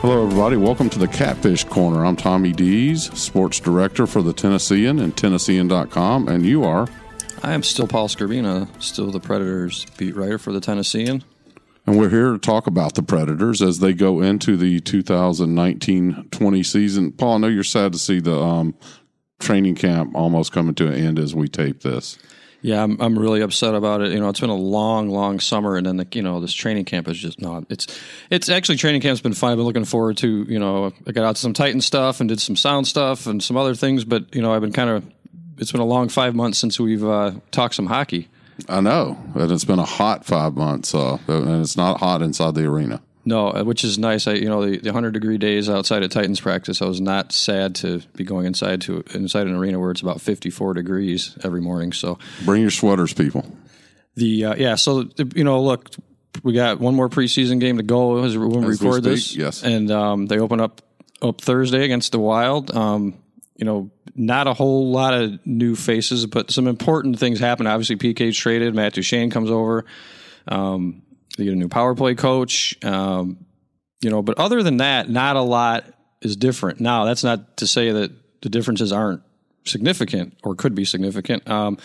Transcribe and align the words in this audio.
Hello, 0.00 0.22
everybody. 0.22 0.56
Welcome 0.56 0.88
to 0.90 0.98
the 1.00 1.08
Catfish 1.08 1.64
Corner. 1.64 2.06
I'm 2.06 2.14
Tommy 2.14 2.52
Deas, 2.52 3.06
sports 3.18 3.58
director 3.58 4.06
for 4.06 4.22
the 4.22 4.32
Tennessean 4.32 5.00
and 5.00 5.16
Tennessean.com, 5.16 6.28
and 6.28 6.46
you 6.46 6.62
are. 6.62 6.86
I 7.42 7.52
am 7.52 7.64
still 7.64 7.88
Paul 7.88 8.06
Skrbina, 8.06 8.68
still 8.80 9.10
the 9.10 9.18
Predators 9.18 9.86
beat 9.96 10.14
writer 10.14 10.38
for 10.38 10.52
the 10.52 10.60
Tennessean. 10.60 11.24
And 11.84 11.98
we're 11.98 12.10
here 12.10 12.30
to 12.30 12.38
talk 12.38 12.68
about 12.68 12.94
the 12.94 13.02
Predators 13.02 13.60
as 13.60 13.80
they 13.80 13.92
go 13.92 14.20
into 14.20 14.56
the 14.56 14.78
2019 14.78 16.28
20 16.30 16.62
season. 16.62 17.10
Paul, 17.10 17.34
I 17.34 17.38
know 17.38 17.48
you're 17.48 17.64
sad 17.64 17.90
to 17.90 17.98
see 17.98 18.20
the 18.20 18.40
um, 18.40 18.76
training 19.40 19.74
camp 19.74 20.14
almost 20.14 20.52
coming 20.52 20.76
to 20.76 20.86
an 20.86 20.94
end 20.94 21.18
as 21.18 21.34
we 21.34 21.48
tape 21.48 21.82
this. 21.82 22.18
Yeah, 22.60 22.82
I'm, 22.82 23.00
I'm 23.00 23.18
really 23.18 23.40
upset 23.40 23.74
about 23.74 24.02
it. 24.02 24.12
You 24.12 24.18
know, 24.18 24.28
it's 24.28 24.40
been 24.40 24.50
a 24.50 24.54
long, 24.54 25.08
long 25.08 25.38
summer, 25.38 25.76
and 25.76 25.86
then 25.86 25.96
the, 25.96 26.06
you 26.12 26.22
know 26.22 26.40
this 26.40 26.52
training 26.52 26.86
camp 26.86 27.06
is 27.08 27.18
just 27.18 27.40
not. 27.40 27.64
It's 27.68 27.86
it's 28.30 28.48
actually 28.48 28.76
training 28.76 29.00
camp's 29.00 29.20
been 29.20 29.34
fun. 29.34 29.52
I've 29.52 29.58
been 29.58 29.66
looking 29.66 29.84
forward 29.84 30.16
to. 30.18 30.44
You 30.48 30.58
know, 30.58 30.92
I 31.06 31.12
got 31.12 31.24
out 31.24 31.36
to 31.36 31.40
some 31.40 31.52
Titan 31.52 31.80
stuff 31.80 32.20
and 32.20 32.28
did 32.28 32.40
some 32.40 32.56
sound 32.56 32.88
stuff 32.88 33.26
and 33.26 33.42
some 33.42 33.56
other 33.56 33.74
things, 33.74 34.04
but 34.04 34.34
you 34.34 34.42
know, 34.42 34.52
I've 34.52 34.62
been 34.62 34.72
kind 34.72 34.90
of. 34.90 35.04
It's 35.58 35.72
been 35.72 35.80
a 35.80 35.86
long 35.86 36.08
five 36.08 36.36
months 36.36 36.58
since 36.58 36.78
we've 36.78 37.04
uh, 37.04 37.32
talked 37.50 37.74
some 37.74 37.86
hockey. 37.86 38.28
I 38.68 38.80
know, 38.80 39.18
and 39.34 39.50
it's 39.52 39.64
been 39.64 39.78
a 39.78 39.84
hot 39.84 40.24
five 40.24 40.54
months, 40.54 40.94
uh, 40.94 41.18
and 41.28 41.62
it's 41.62 41.76
not 41.76 42.00
hot 42.00 42.22
inside 42.22 42.54
the 42.54 42.64
arena. 42.64 43.00
No, 43.28 43.48
uh, 43.48 43.62
which 43.62 43.84
is 43.84 43.98
nice. 43.98 44.26
I, 44.26 44.32
you 44.32 44.48
know, 44.48 44.64
the, 44.64 44.78
the 44.78 44.88
100 44.88 45.12
degree 45.12 45.36
days 45.36 45.68
outside 45.68 46.02
of 46.02 46.10
Titans 46.10 46.40
practice, 46.40 46.80
I 46.80 46.86
was 46.86 46.98
not 46.98 47.30
sad 47.30 47.74
to 47.76 48.00
be 48.16 48.24
going 48.24 48.46
inside 48.46 48.80
to 48.82 49.04
inside 49.12 49.46
an 49.46 49.54
arena 49.54 49.78
where 49.78 49.90
it's 49.90 50.00
about 50.00 50.22
54 50.22 50.72
degrees 50.72 51.36
every 51.44 51.60
morning. 51.60 51.92
So 51.92 52.18
bring 52.46 52.62
your 52.62 52.70
sweaters, 52.70 53.12
people. 53.12 53.44
The 54.16 54.46
uh, 54.46 54.54
yeah, 54.56 54.76
so 54.76 55.10
you 55.34 55.44
know, 55.44 55.60
look, 55.60 55.90
we 56.42 56.54
got 56.54 56.80
one 56.80 56.94
more 56.94 57.10
preseason 57.10 57.60
game 57.60 57.76
to 57.76 57.82
go 57.82 58.24
as 58.24 58.36
when 58.38 58.62
we 58.62 58.66
record 58.66 59.02
this. 59.02 59.36
Yes, 59.36 59.62
and 59.62 59.90
um, 59.90 60.24
they 60.24 60.38
open 60.38 60.58
up 60.58 60.80
up 61.20 61.42
Thursday 61.42 61.84
against 61.84 62.12
the 62.12 62.18
Wild. 62.18 62.74
Um, 62.74 63.22
you 63.56 63.66
know, 63.66 63.90
not 64.14 64.46
a 64.46 64.54
whole 64.54 64.90
lot 64.90 65.12
of 65.12 65.44
new 65.46 65.76
faces, 65.76 66.24
but 66.24 66.50
some 66.50 66.66
important 66.66 67.18
things 67.18 67.40
happen. 67.40 67.66
Obviously, 67.66 67.96
PK's 67.96 68.38
traded. 68.38 68.74
Matt 68.74 68.94
Duchene 68.94 69.28
comes 69.28 69.50
over. 69.50 69.84
Um, 70.46 71.02
they 71.38 71.44
get 71.44 71.54
a 71.54 71.56
new 71.56 71.68
power 71.68 71.94
play 71.94 72.14
coach. 72.14 72.76
Um, 72.84 73.46
you 74.00 74.10
know, 74.10 74.22
but 74.22 74.38
other 74.38 74.62
than 74.62 74.78
that, 74.78 75.08
not 75.08 75.36
a 75.36 75.40
lot 75.40 75.84
is 76.20 76.36
different. 76.36 76.80
Now, 76.80 77.04
that's 77.04 77.24
not 77.24 77.56
to 77.58 77.66
say 77.66 77.92
that 77.92 78.10
the 78.42 78.48
differences 78.48 78.92
aren't 78.92 79.22
significant 79.64 80.36
or 80.42 80.54
could 80.54 80.74
be 80.74 80.84
significant. 80.84 81.48
Um, 81.48 81.78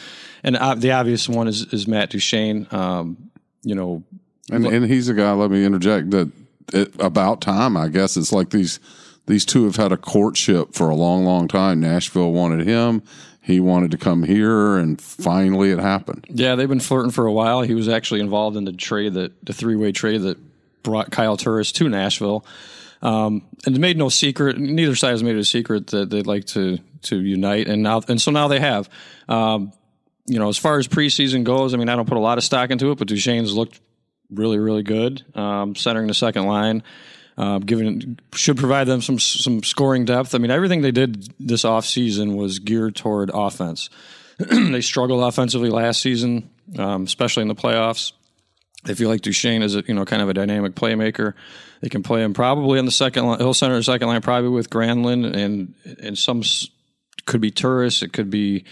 and 0.44 0.58
uh, 0.58 0.76
the 0.76 0.92
obvious 0.92 1.30
one 1.30 1.48
is, 1.48 1.72
is 1.72 1.88
Matt 1.88 2.10
Duchene. 2.10 2.68
Um, 2.72 3.30
you 3.62 3.76
know, 3.76 4.04
and, 4.52 4.66
and 4.66 4.86
he's 4.86 5.08
a 5.08 5.14
guy. 5.14 5.32
Let 5.32 5.52
me 5.52 5.64
interject 5.64 6.10
that 6.12 6.32
it, 6.74 6.94
about 7.00 7.42
time. 7.42 7.78
I 7.78 7.88
guess 7.88 8.18
it's 8.18 8.32
like 8.34 8.50
these 8.50 8.80
these 9.26 9.46
two 9.46 9.66
have 9.66 9.78
had 9.78 9.92
a 9.92 9.98
courtship 9.98 10.74
for 10.74 10.90
a 10.90 10.96
long, 10.96 11.24
long 11.24 11.48
time. 11.48 11.80
Nashville 11.80 12.34
wanted 12.34 12.68
him 12.68 13.04
he 13.44 13.60
wanted 13.60 13.92
to 13.92 13.98
come 13.98 14.24
here, 14.24 14.78
and 14.78 15.00
finally 15.00 15.72
it 15.72 15.80
happened. 15.80 16.26
Yeah, 16.30 16.56
they've 16.56 16.70
been 16.70 16.80
flirting 16.80 17.12
for 17.12 17.26
a 17.26 17.32
while. 17.32 17.62
He 17.62 17.76
was 17.76 17.90
actually 17.90 18.22
involved 18.22 18.56
in 18.56 18.64
the 18.64 18.72
trade 18.72 19.14
that 19.16 19.46
the 19.46 19.54
three 19.54 19.76
way 19.76 19.92
trade 19.92 20.22
that 20.22 20.38
brought 20.82 21.12
Kyle 21.12 21.36
Turris 21.36 21.72
to 21.74 21.90
Nashville. 21.90 22.46
Um, 23.02 23.42
and 23.66 23.78
made 23.80 23.98
no 23.98 24.08
secret. 24.08 24.58
Neither 24.58 24.96
side 24.96 25.12
has 25.12 25.24
made 25.24 25.36
it 25.36 25.40
a 25.40 25.44
secret 25.44 25.88
that 25.88 26.10
they'd 26.10 26.26
like 26.26 26.46
to 26.48 26.80
to 27.04 27.20
unite, 27.20 27.68
and 27.68 27.84
now 27.84 28.02
and 28.08 28.22
so 28.22 28.32
now 28.32 28.48
they 28.48 28.62
have. 28.62 28.90
Um, 29.28 29.74
you 30.26 30.40
know, 30.40 30.48
as 30.48 30.58
far 30.58 30.80
as 30.80 30.88
preseason 30.88 31.44
goes, 31.44 31.74
I 31.74 31.78
mean, 31.78 31.90
I 31.90 31.98
don't 31.98 32.08
put 32.08 32.18
a 32.18 32.22
lot 32.22 32.38
of 32.38 32.46
stock 32.46 32.72
into 32.72 32.92
it, 32.92 32.98
but 32.98 33.10
Duchene's 33.10 33.54
looked 33.54 33.82
really, 34.30 34.58
really 34.58 34.84
good, 34.84 35.22
um, 35.36 35.76
centering 35.76 36.08
the 36.08 36.14
second 36.14 36.46
line. 36.46 36.82
Uh, 37.38 37.58
given 37.58 38.20
should 38.34 38.58
provide 38.58 38.86
them 38.86 39.02
some 39.02 39.18
some 39.20 39.64
scoring 39.64 40.06
depth. 40.06 40.36
I 40.36 40.38
mean, 40.38 40.52
everything 40.52 40.82
they 40.82 40.92
did 40.92 41.34
this 41.40 41.64
offseason 41.64 42.36
was 42.36 42.60
geared 42.60 42.96
toward 42.96 43.32
offense. 43.34 43.90
they 44.38 44.82
struggled 44.82 45.24
offensively 45.24 45.70
last 45.70 46.02
season, 46.02 46.50
um, 46.78 47.04
especially 47.04 47.42
in 47.42 47.48
the 47.48 47.56
playoffs. 47.56 48.14
They 48.84 48.94
feel 48.94 49.10
like 49.10 49.22
Duchene 49.22 49.64
is 49.64 49.76
a 49.76 49.84
you 49.88 49.94
know 49.94 50.06
kind 50.06 50.22
of 50.22 50.30
a 50.30 50.34
dynamic 50.34 50.76
playmaker. 50.76 51.34
They 51.82 51.90
can 51.90 52.04
play 52.04 52.24
him 52.24 52.34
probably 52.34 52.80
on 52.80 52.86
the 52.86 52.92
second 52.92 53.26
line. 53.26 53.40
He'll 53.40 53.54
center 53.54 53.82
second 53.82 54.08
line 54.08 54.22
probably 54.22 54.50
with 54.50 54.70
Granlund 54.70 55.36
and 55.36 55.74
and 56.02 56.18
some 56.18 56.44
could 57.26 57.42
be 57.42 57.52
Turris. 57.52 58.04
It 58.04 58.14
could 58.14 58.30
be 58.30 58.66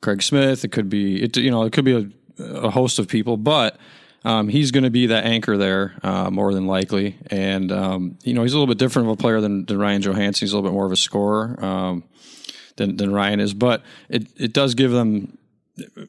Craig 0.00 0.22
Smith. 0.22 0.64
It 0.64 0.72
could 0.72 0.88
be 0.88 1.22
it 1.22 1.36
you 1.36 1.50
know 1.50 1.62
it 1.62 1.72
could 1.72 1.84
be 1.84 2.10
a, 2.38 2.44
a 2.44 2.70
host 2.70 2.98
of 2.98 3.06
people, 3.06 3.36
but 3.36 3.78
um, 4.24 4.48
he's 4.48 4.70
going 4.70 4.84
to 4.84 4.90
be 4.90 5.06
that 5.06 5.24
anchor 5.24 5.56
there 5.56 5.94
uh, 6.02 6.30
more 6.30 6.52
than 6.52 6.66
likely. 6.66 7.16
And, 7.30 7.72
um, 7.72 8.18
you 8.22 8.34
know, 8.34 8.42
he's 8.42 8.52
a 8.52 8.56
little 8.56 8.72
bit 8.72 8.78
different 8.78 9.08
of 9.08 9.14
a 9.14 9.16
player 9.16 9.40
than, 9.40 9.64
than 9.64 9.78
Ryan 9.78 10.02
Johansen. 10.02 10.40
He's 10.40 10.52
a 10.52 10.56
little 10.56 10.70
bit 10.70 10.74
more 10.74 10.86
of 10.86 10.92
a 10.92 10.96
scorer 10.96 11.62
um, 11.64 12.04
than, 12.76 12.96
than 12.96 13.12
Ryan 13.12 13.40
is. 13.40 13.54
But 13.54 13.82
it, 14.08 14.28
it 14.36 14.52
does 14.52 14.74
give 14.74 14.90
them 14.90 15.38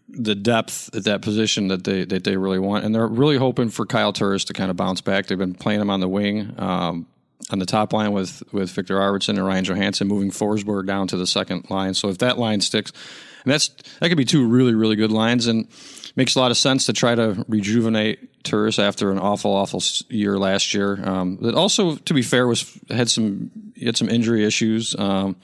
the 0.10 0.36
depth 0.36 0.94
at 0.94 1.06
that 1.06 1.22
position 1.22 1.70
that 1.70 1.86
they 1.86 2.04
that 2.04 2.26
they 2.26 2.36
really 2.36 2.60
want. 2.60 2.84
And 2.84 2.94
they're 2.94 3.08
really 3.08 3.38
hoping 3.38 3.70
for 3.70 3.86
Kyle 3.86 4.12
Turris 4.12 4.44
to 4.46 4.54
kind 4.54 4.70
of 4.70 4.76
bounce 4.76 5.00
back. 5.00 5.28
They've 5.28 5.38
been 5.38 5.54
playing 5.54 5.80
him 5.80 5.90
on 5.90 6.02
the 6.02 6.10
wing. 6.10 6.54
Um, 6.58 7.08
on 7.50 7.60
the 7.60 7.66
top 7.66 7.92
line 7.92 8.14
with, 8.14 8.44
with 8.54 8.70
Viktor 8.72 8.98
Arvidsson 8.98 9.30
and 9.30 9.46
Ryan 9.46 9.66
Johansen 9.66 10.08
moving 10.08 10.32
Forsberg 10.32 10.86
down 10.86 11.08
to 11.08 11.18
the 11.18 11.28
second 11.28 11.70
line. 11.70 11.94
So 11.94 12.08
if 12.10 12.20
that 12.20 12.38
line 12.38 12.62
sticks, 12.62 12.94
and 13.44 13.52
that's 13.52 13.70
that 14.00 14.10
could 14.10 14.18
be 14.18 14.26
two 14.26 14.48
really 14.48 14.74
really 14.74 14.96
good 14.96 15.12
lines. 15.12 15.48
And 15.48 15.68
makes 16.16 16.36
a 16.36 16.40
lot 16.40 16.52
of 16.52 16.58
sense 16.58 16.86
to 16.86 16.94
try 16.94 17.16
to 17.16 17.46
rejuvenate 17.48 18.44
Turris 18.44 18.80
after 18.80 19.12
an 19.12 19.20
awful, 19.20 19.52
awful 19.52 19.82
year 20.10 20.38
last 20.38 20.74
year. 20.74 21.00
Um, 21.08 21.38
that 21.42 21.56
also, 21.56 21.96
to 21.96 22.14
be 22.14 22.22
fair, 22.22 22.48
was 22.48 22.78
had 22.90 23.10
some 23.10 23.52
he 23.76 23.86
had 23.86 23.98
some 23.98 24.10
injury 24.10 24.46
issues. 24.46 24.96
Um, 24.98 25.36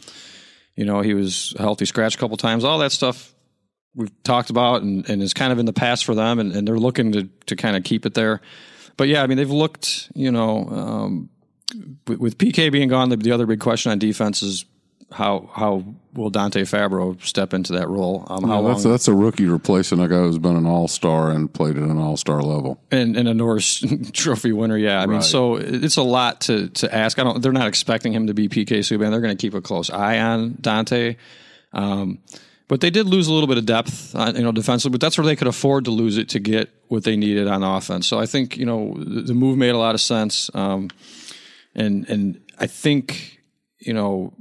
you 0.76 0.86
know, 0.86 1.02
he 1.02 1.14
was 1.14 1.56
healthy 1.58 1.86
scratch 1.86 2.16
a 2.16 2.18
couple 2.18 2.38
times. 2.38 2.64
All 2.64 2.80
that 2.80 2.92
stuff 2.92 3.34
we've 3.96 4.12
talked 4.24 4.50
about 4.50 4.84
and, 4.84 5.10
and 5.10 5.22
is 5.22 5.34
kind 5.34 5.52
of 5.52 5.60
in 5.60 5.66
the 5.66 5.74
past 5.74 6.06
for 6.06 6.14
them, 6.14 6.40
and, 6.40 6.52
and 6.52 6.68
they're 6.68 6.78
looking 6.78 7.12
to 7.14 7.30
to 7.48 7.56
kind 7.56 7.76
of 7.76 7.84
keep 7.84 8.06
it 8.06 8.14
there. 8.14 8.42
But 8.96 9.08
yeah, 9.08 9.24
I 9.24 9.28
mean, 9.28 9.38
they've 9.38 9.50
looked. 9.50 10.12
You 10.16 10.32
know, 10.32 10.68
um, 10.70 11.30
with, 12.08 12.20
with 12.20 12.38
PK 12.38 12.72
being 12.72 12.90
gone, 12.90 13.10
the, 13.10 13.18
the 13.18 13.32
other 13.32 13.46
big 13.46 13.60
question 13.60 13.92
on 13.92 14.00
defense 14.00 14.42
is 14.42 14.66
how 15.12 15.50
how 15.54 15.84
will 16.14 16.30
Dante 16.30 16.62
Fabbro 16.64 17.22
step 17.24 17.54
into 17.54 17.74
that 17.74 17.88
role? 17.88 18.26
Um, 18.30 18.44
how 18.44 18.62
yeah, 18.62 18.68
that's, 18.68 18.84
long, 18.84 18.94
that's 18.94 19.08
a 19.08 19.14
rookie 19.14 19.46
replacing 19.46 20.00
a 20.00 20.08
guy 20.08 20.20
who's 20.20 20.38
been 20.38 20.58
an 20.58 20.66
all 20.66 20.88
star 20.88 21.32
and 21.32 21.52
played 21.52 21.78
at 21.78 21.84
an 21.84 21.98
all 21.98 22.18
star 22.18 22.42
level 22.42 22.80
and, 22.92 23.16
and 23.16 23.28
a 23.28 23.34
Norris 23.34 23.84
Trophy 24.12 24.52
winner. 24.52 24.78
Yeah, 24.78 24.98
I 24.98 25.00
right. 25.00 25.10
mean, 25.10 25.22
so 25.22 25.56
it's 25.56 25.98
a 25.98 26.04
lot 26.04 26.42
to 26.42 26.68
to 26.70 26.94
ask. 26.94 27.20
I 27.20 27.24
don't. 27.24 27.42
They're 27.42 27.54
not 27.54 27.68
expecting 27.68 28.12
him 28.12 28.28
to 28.28 28.34
be 28.34 28.50
PK 28.50 28.80
Subban. 28.80 29.12
They're 29.12 29.22
going 29.22 29.36
to 29.36 29.42
keep 29.42 29.54
a 29.54 29.62
close 29.62 29.90
eye 29.90 30.20
on 30.20 30.58
Dante. 30.60 31.16
Um, 31.72 32.20
but 32.68 32.82
they 32.82 32.90
did 32.90 33.06
lose 33.08 33.28
a 33.28 33.34
little 33.34 33.48
bit 33.48 33.58
of 33.58 33.66
depth, 33.66 34.14
uh, 34.14 34.34
you 34.36 34.44
know, 34.44 34.52
defensively. 34.52 34.94
But 34.94 35.02
that's 35.02 35.18
where 35.18 35.26
they 35.26 35.38
could 35.38 35.48
afford 35.48 35.86
to 35.86 35.92
lose 35.92 36.18
it 36.18 36.30
to 36.30 36.40
get 36.40 36.70
what 36.90 37.06
they 37.06 37.16
needed 37.16 37.48
on 37.48 37.64
offense. 37.64 38.08
So 38.08 38.20
I 38.20 38.26
think 38.26 38.58
you 38.58 38.66
know 38.66 38.94
the, 38.98 39.22
the 39.22 39.34
move 39.34 39.58
made 39.58 39.70
a 39.70 39.78
lot 39.78 39.96
of 39.96 40.02
sense. 40.02 40.50
Um, 40.54 40.90
and 41.76 42.10
and 42.10 42.42
I 42.60 42.68
think 42.68 43.40
you 43.80 43.94
know 43.94 44.34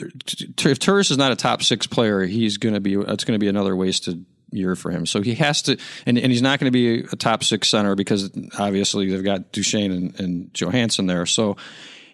if 0.00 0.78
Turris 0.78 1.10
is 1.10 1.18
not 1.18 1.32
a 1.32 1.36
top 1.36 1.62
six 1.62 1.86
player, 1.86 2.22
he's 2.22 2.56
going 2.56 2.74
to 2.74 2.80
be. 2.80 2.94
It's 2.94 3.24
going 3.24 3.34
to 3.34 3.38
be 3.38 3.48
another 3.48 3.76
wasted 3.76 4.24
year 4.52 4.76
for 4.76 4.90
him. 4.90 5.06
So 5.06 5.22
he 5.22 5.34
has 5.36 5.62
to, 5.62 5.78
and, 6.06 6.18
and 6.18 6.32
he's 6.32 6.42
not 6.42 6.58
going 6.58 6.66
to 6.66 6.72
be 6.72 7.00
a 7.00 7.16
top 7.16 7.44
six 7.44 7.68
center 7.68 7.94
because 7.94 8.30
obviously 8.58 9.10
they've 9.10 9.24
got 9.24 9.52
Duchene 9.52 9.92
and, 9.92 10.20
and 10.20 10.52
Johansen 10.52 11.06
there. 11.06 11.26
So 11.26 11.56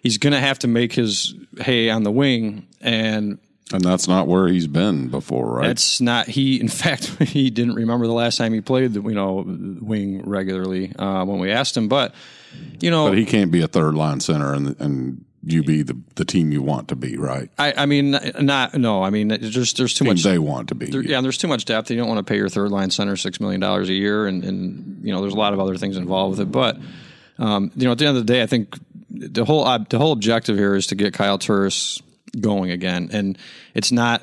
he's 0.01 0.17
going 0.17 0.33
to 0.33 0.39
have 0.39 0.59
to 0.59 0.67
make 0.67 0.93
his 0.93 1.33
hay 1.59 1.89
on 1.89 2.03
the 2.03 2.11
wing, 2.11 2.67
and 2.81 3.39
and 3.73 3.83
that's 3.83 4.07
not 4.07 4.27
where 4.27 4.47
he's 4.47 4.67
been 4.67 5.09
before, 5.09 5.55
right? 5.55 5.67
That's 5.67 5.99
not 5.99 6.27
he. 6.27 6.59
In 6.59 6.69
fact, 6.69 7.05
he 7.23 7.49
didn't 7.49 7.75
remember 7.75 8.07
the 8.07 8.13
last 8.13 8.37
time 8.37 8.53
he 8.53 8.61
played 8.61 8.93
the 8.93 9.01
you 9.01 9.15
know 9.15 9.43
wing 9.45 10.27
regularly 10.27 10.95
uh, 10.97 11.25
when 11.25 11.39
we 11.39 11.51
asked 11.51 11.75
him, 11.75 11.87
but. 11.87 12.13
You 12.79 12.89
know, 12.89 13.09
but 13.09 13.17
he 13.17 13.25
can't 13.25 13.51
be 13.51 13.61
a 13.61 13.67
third 13.67 13.93
line 13.93 14.19
center 14.19 14.53
and 14.53 14.79
and 14.79 15.25
you 15.51 15.63
be 15.63 15.83
the, 15.83 15.99
the 16.15 16.25
team 16.25 16.51
you 16.51 16.61
want 16.61 16.89
to 16.89 16.95
be, 16.95 17.17
right? 17.17 17.49
I, 17.57 17.73
I 17.77 17.85
mean, 17.85 18.17
not 18.39 18.75
no. 18.75 19.03
I 19.03 19.09
mean, 19.09 19.29
there's 19.29 19.49
just 19.49 19.77
there's 19.77 19.93
too 19.93 20.05
team 20.05 20.13
much. 20.13 20.23
They 20.23 20.39
want 20.39 20.69
to 20.69 20.75
be. 20.75 20.87
There, 20.87 21.01
yeah, 21.01 21.21
there's 21.21 21.37
too 21.37 21.47
much 21.47 21.65
depth. 21.65 21.89
You 21.89 21.97
don't 21.97 22.07
want 22.07 22.25
to 22.25 22.29
pay 22.29 22.37
your 22.37 22.49
third 22.49 22.71
line 22.71 22.91
center 22.91 23.15
six 23.15 23.39
million 23.39 23.61
dollars 23.61 23.89
a 23.89 23.93
year, 23.93 24.27
and, 24.27 24.43
and 24.43 25.05
you 25.05 25.13
know 25.13 25.21
there's 25.21 25.33
a 25.33 25.37
lot 25.37 25.53
of 25.53 25.59
other 25.59 25.77
things 25.77 25.97
involved 25.97 26.37
with 26.37 26.47
it. 26.47 26.51
But 26.51 26.77
um, 27.39 27.71
you 27.75 27.85
know, 27.85 27.91
at 27.91 27.97
the 27.97 28.05
end 28.05 28.17
of 28.17 28.25
the 28.25 28.33
day, 28.33 28.41
I 28.41 28.47
think 28.47 28.77
the 29.09 29.45
whole 29.45 29.63
the 29.89 29.97
whole 29.97 30.11
objective 30.11 30.57
here 30.57 30.75
is 30.75 30.87
to 30.87 30.95
get 30.95 31.13
Kyle 31.13 31.37
Turris 31.37 32.01
going 32.39 32.71
again, 32.71 33.09
and 33.11 33.37
it's 33.73 33.91
not. 33.91 34.21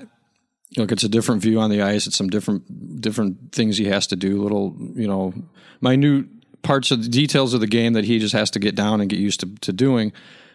Look, 0.77 0.91
it's 0.91 1.05
a 1.05 1.09
different 1.09 1.41
view 1.41 1.61
on 1.61 1.71
the 1.71 1.83
ice. 1.83 2.09
It's 2.09 2.17
some 2.17 2.29
different 2.29 3.01
different 3.01 3.53
things 3.53 3.79
he 3.79 3.85
has 3.87 4.09
to 4.09 4.17
do. 4.17 4.43
Little, 4.43 4.75
you 4.95 5.07
know, 5.07 5.33
minute 5.81 6.27
parts 6.65 6.91
of 6.91 7.03
the 7.03 7.09
details 7.09 7.55
of 7.55 7.61
the 7.61 7.69
game 7.69 7.93
that 7.93 8.05
he 8.05 8.19
just 8.19 8.33
has 8.33 8.51
to 8.51 8.59
get 8.59 8.75
down 8.75 9.01
and 9.01 9.09
get 9.09 9.21
used 9.21 9.41
to, 9.41 9.55
to 9.61 9.73
doing. 9.73 10.13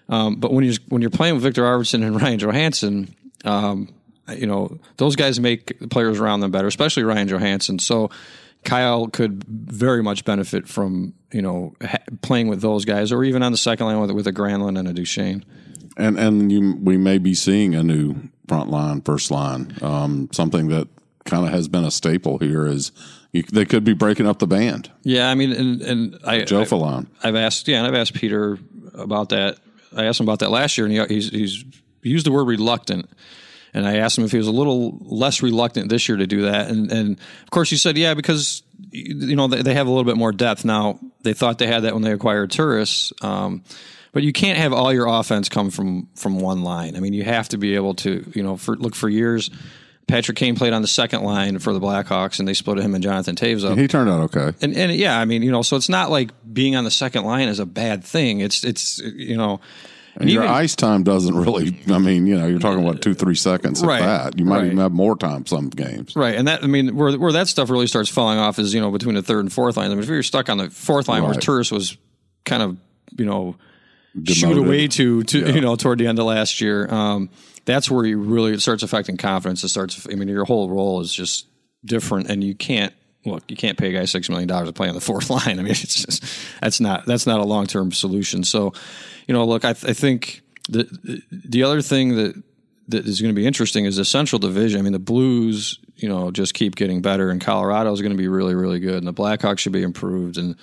Um, 0.09 0.35
but 0.35 0.51
when 0.51 0.65
you're 0.65 0.75
when 0.89 1.01
you're 1.01 1.11
playing 1.11 1.35
with 1.35 1.43
Viktor 1.43 1.63
Arvidsson 1.63 2.05
and 2.05 2.19
Ryan 2.21 2.39
Johansen, 2.39 3.13
um, 3.45 3.93
you 4.35 4.47
know 4.47 4.79
those 4.97 5.15
guys 5.15 5.39
make 5.39 5.79
the 5.79 5.87
players 5.87 6.19
around 6.19 6.41
them 6.41 6.51
better, 6.51 6.67
especially 6.67 7.03
Ryan 7.03 7.27
Johansen. 7.29 7.79
So 7.79 8.09
Kyle 8.63 9.07
could 9.07 9.43
very 9.45 10.03
much 10.03 10.25
benefit 10.25 10.67
from 10.67 11.13
you 11.31 11.41
know 11.41 11.75
ha- 11.81 12.03
playing 12.21 12.47
with 12.47 12.61
those 12.61 12.85
guys, 12.85 13.11
or 13.11 13.23
even 13.23 13.43
on 13.43 13.51
the 13.51 13.57
second 13.57 13.85
line 13.85 13.99
with 13.99 14.11
with 14.11 14.27
a 14.27 14.33
Granlund 14.33 14.77
and 14.77 14.87
a 14.87 14.93
Duchene. 14.93 15.45
And 15.97 16.17
and 16.19 16.51
you, 16.51 16.77
we 16.81 16.97
may 16.97 17.17
be 17.17 17.33
seeing 17.33 17.75
a 17.75 17.83
new 17.83 18.15
front 18.47 18.69
line, 18.69 19.01
first 19.01 19.31
line, 19.31 19.75
um, 19.81 20.29
something 20.31 20.69
that 20.69 20.87
kind 21.25 21.45
of 21.45 21.51
has 21.51 21.67
been 21.67 21.83
a 21.83 21.91
staple 21.91 22.37
here. 22.39 22.65
Is 22.65 22.91
you, 23.31 23.43
they 23.43 23.65
could 23.65 23.83
be 23.83 23.93
breaking 23.93 24.27
up 24.27 24.39
the 24.39 24.47
band, 24.47 24.91
Yeah, 25.03 25.29
I 25.29 25.35
mean, 25.35 25.51
and 25.51 25.81
and 25.81 26.17
I, 26.25 26.41
Joe 26.43 26.65
Falon. 26.65 27.09
I've 27.23 27.35
asked, 27.35 27.67
yeah, 27.67 27.77
and 27.77 27.87
I've 27.87 27.95
asked 27.95 28.13
Peter 28.13 28.57
about 28.93 29.29
that. 29.29 29.57
I 29.95 30.05
asked 30.05 30.19
him 30.19 30.25
about 30.25 30.39
that 30.39 30.51
last 30.51 30.77
year, 30.77 30.87
and 30.87 30.95
he, 30.95 31.15
he's, 31.15 31.29
he's 31.29 31.65
used 32.01 32.25
the 32.25 32.31
word 32.31 32.45
reluctant. 32.45 33.09
And 33.73 33.87
I 33.87 33.97
asked 33.97 34.17
him 34.17 34.23
if 34.23 34.31
he 34.31 34.37
was 34.37 34.47
a 34.47 34.51
little 34.51 34.97
less 35.01 35.43
reluctant 35.43 35.89
this 35.89 36.09
year 36.09 36.17
to 36.17 36.25
do 36.25 36.41
that. 36.43 36.69
And, 36.69 36.91
and 36.91 37.19
of 37.43 37.49
course, 37.51 37.69
he 37.69 37.77
said, 37.77 37.97
yeah, 37.97 38.15
because 38.15 38.63
you 38.91 39.35
know 39.35 39.47
they, 39.47 39.61
they 39.61 39.73
have 39.75 39.87
a 39.87 39.89
little 39.89 40.05
bit 40.05 40.17
more 40.17 40.31
depth 40.31 40.65
now. 40.65 40.99
They 41.21 41.33
thought 41.33 41.57
they 41.59 41.67
had 41.67 41.83
that 41.83 41.93
when 41.93 42.01
they 42.01 42.11
acquired 42.11 42.51
Turris, 42.51 43.13
um, 43.21 43.63
but 44.11 44.23
you 44.23 44.33
can't 44.33 44.57
have 44.57 44.73
all 44.73 44.91
your 44.91 45.07
offense 45.07 45.49
come 45.49 45.69
from 45.69 46.07
from 46.15 46.39
one 46.39 46.63
line. 46.63 46.95
I 46.95 46.99
mean, 46.99 47.13
you 47.13 47.23
have 47.23 47.49
to 47.49 47.57
be 47.57 47.75
able 47.75 47.93
to, 47.95 48.31
you 48.33 48.41
know, 48.41 48.57
for 48.57 48.75
look 48.75 48.95
for 48.95 49.09
years. 49.09 49.51
Patrick 50.09 50.35
Kane 50.37 50.55
played 50.55 50.73
on 50.73 50.81
the 50.81 50.87
second 50.87 51.21
line 51.23 51.59
for 51.59 51.71
the 51.71 51.79
Blackhawks, 51.79 52.39
and 52.39 52.47
they 52.47 52.53
split 52.53 52.79
him 52.79 52.93
and 52.95 53.03
Jonathan 53.03 53.35
Toews 53.35 53.63
up. 53.63 53.77
He 53.77 53.87
turned 53.87 54.09
out 54.09 54.21
okay. 54.35 54.53
And 54.61 54.75
and 54.75 54.91
yeah, 54.93 55.17
I 55.19 55.25
mean, 55.25 55.43
you 55.43 55.51
know, 55.51 55.61
so 55.61 55.75
it's 55.77 55.87
not 55.89 56.09
like 56.11 56.31
being 56.51 56.75
on 56.75 56.83
the 56.83 56.91
second 56.91 57.23
line 57.23 57.47
is 57.47 57.59
a 57.59 57.65
bad 57.65 58.03
thing. 58.03 58.39
It's 58.41 58.63
it's 58.63 58.97
you 58.99 59.37
know, 59.37 59.61
And 60.15 60.29
your 60.29 60.45
ice 60.47 60.75
time 60.75 61.03
doesn't 61.03 61.35
really. 61.35 61.79
I 61.89 61.99
mean, 61.99 62.25
you 62.27 62.37
know, 62.37 62.47
you're 62.47 62.59
talking 62.59 62.83
about 62.83 63.01
two, 63.01 63.13
three 63.13 63.35
seconds. 63.35 63.83
Right. 63.85 64.01
Of 64.01 64.05
that 64.33 64.39
you 64.39 64.45
might 64.45 64.57
Right. 64.57 64.65
even 64.65 64.77
have 64.79 64.91
more 64.91 65.15
time 65.15 65.45
some 65.45 65.69
games. 65.69 66.15
right, 66.15 66.35
and 66.35 66.47
that 66.47 66.63
I 66.63 66.67
mean, 66.67 66.95
where 66.95 67.17
where 67.17 67.31
that 67.33 67.47
stuff 67.47 67.69
really 67.69 67.87
starts 67.87 68.09
falling 68.09 68.39
off 68.39 68.57
is 68.59 68.73
you 68.73 68.81
know 68.81 68.91
between 68.91 69.15
the 69.15 69.21
third 69.23 69.41
and 69.41 69.53
fourth 69.53 69.77
line. 69.77 69.91
I 69.91 69.93
mean, 69.93 70.03
if 70.03 70.09
you're 70.09 70.23
stuck 70.23 70.49
on 70.49 70.57
the 70.57 70.69
fourth 70.69 71.07
line 71.07 71.21
where 71.23 71.31
Right. 71.33 71.41
Turris 71.41 71.71
was 71.71 71.95
kind 72.45 72.63
of 72.63 72.77
you 73.17 73.25
know 73.25 73.55
shoot 74.25 74.57
away 74.57 74.87
to 74.87 75.23
to 75.23 75.53
you 75.53 75.61
know 75.61 75.75
toward 75.75 75.99
the 75.99 76.07
end 76.07 76.17
of 76.19 76.25
last 76.25 76.61
year, 76.61 76.91
um, 76.91 77.29
that's 77.69 77.89
where 77.89 78.05
you 78.05 78.19
really 78.19 78.53
it 78.53 78.61
starts 78.61 78.83
affecting 78.83 79.17
confidence. 79.17 79.63
It 79.63 79.69
starts. 79.69 80.07
I 80.11 80.15
mean, 80.15 80.27
your 80.27 80.45
whole 80.45 80.69
role 80.69 80.99
is 81.01 81.13
just 81.13 81.47
different, 81.85 82.29
and 82.29 82.43
you 82.43 82.55
can't. 82.55 82.93
Look, 83.25 83.43
you 83.51 83.57
can't 83.57 83.77
pay 83.77 83.89
a 83.93 83.99
guy 83.99 84.05
six 84.05 84.29
million 84.29 84.47
dollars 84.47 84.69
to 84.69 84.73
play 84.73 84.87
on 84.87 84.95
the 84.95 85.01
fourth 85.11 85.29
line. 85.29 85.59
I 85.59 85.63
mean, 85.63 85.71
it's 85.71 86.03
just 86.03 86.23
that's 86.61 86.79
not 86.79 87.05
that's 87.05 87.27
not 87.27 87.39
a 87.39 87.43
long 87.45 87.65
term 87.67 87.91
solution. 87.91 88.43
So, 88.43 88.73
you 89.27 89.33
know, 89.33 89.45
look, 89.45 89.63
I, 89.65 89.71
I 89.71 89.73
think 89.93 90.41
the 90.69 90.83
the- 91.03 91.21
the 91.31 91.63
other 91.63 91.81
thing 91.81 92.15
that 92.15 92.41
that 92.87 93.05
is 93.05 93.21
going 93.21 93.33
to 93.33 93.39
be 93.39 93.45
interesting 93.45 93.85
is 93.85 93.97
the 93.97 94.05
Central 94.05 94.39
Division. 94.39 94.79
I 94.79 94.81
mean, 94.81 94.93
the 94.93 94.99
Blues, 94.99 95.77
you 95.95 96.09
know, 96.09 96.31
just 96.31 96.55
keep 96.55 96.75
getting 96.75 97.01
better, 97.01 97.29
and 97.29 97.39
Colorado 97.39 97.91
is 97.93 98.01
going 98.01 98.13
to 98.13 98.17
be 98.17 98.27
really, 98.27 98.55
really 98.55 98.79
good, 98.79 98.95
and 98.97 99.07
the 99.07 99.13
Blackhawks 99.13 99.59
should 99.59 99.73
be 99.73 99.83
improved, 99.83 100.37
and 100.37 100.55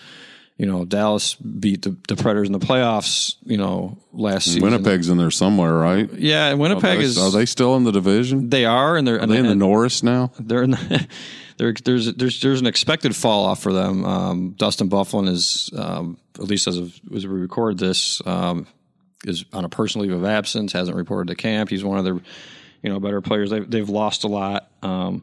you 0.58 0.64
know, 0.67 0.85
Dallas 0.87 1.35
beat 1.35 1.82
the, 1.82 1.97
the 2.08 2.17
Predators 2.17 2.49
in 2.49 2.53
the 2.53 2.58
playoffs, 2.58 3.37
you 3.44 3.58
know, 3.58 3.99
last 4.12 4.44
season. 4.47 4.62
Winnipeg's 4.62 5.08
in 5.11 5.19
there 5.19 5.31
somewhere, 5.31 5.75
right? 5.75 6.11
yeah, 6.14 6.49
and 6.49 6.58
Winnipeg 6.58 6.85
Are 6.85 6.97
they- 6.99 7.05
is 7.05 7.19
are 7.19 7.31
they 7.31 7.44
still 7.47 7.76
in 7.76 7.85
the 7.85 7.93
division? 7.93 8.49
they 8.49 8.64
are, 8.64 8.97
and 8.97 9.06
they're 9.06 9.20
Are 9.20 9.26
they 9.26 9.37
in 9.38 9.47
the 9.47 9.55
Norris 9.55 10.03
now? 10.03 10.32
they're 10.41 10.62
in 10.62 10.70
the, 10.70 11.06
there, 11.58 11.75
there's 11.85 12.14
there's 12.14 12.41
there's 12.41 12.61
an 12.61 12.67
expected 12.67 13.14
fall 13.14 13.44
off 13.44 13.62
for 13.62 13.73
them. 13.73 14.05
Um, 14.05 14.50
Dustin 14.56 14.88
Byfuglien 14.88 15.29
is 15.29 15.70
um, 15.76 16.17
at 16.37 16.44
least 16.44 16.67
as 16.69 16.79
of 16.79 16.99
as 17.14 17.26
we 17.26 17.38
record 17.38 17.79
this 17.79 18.23
um, 18.26 18.67
is 19.25 19.44
on 19.52 19.64
a 19.64 19.69
personal 19.69 20.06
leave 20.06 20.17
of 20.17 20.25
absence. 20.25 20.73
Hasn't 20.73 20.97
reported 20.97 21.29
to 21.29 21.35
camp. 21.35 21.69
He's 21.70 21.85
one 21.85 21.99
of 21.99 22.05
their 22.05 22.19
you 22.82 22.91
know 22.91 22.99
better 23.00 23.20
players. 23.20 23.50
They've 23.50 23.70
they've 23.70 23.88
lost 23.88 24.25
a 24.25 24.29
lot. 24.29 24.70
Um, 24.82 25.23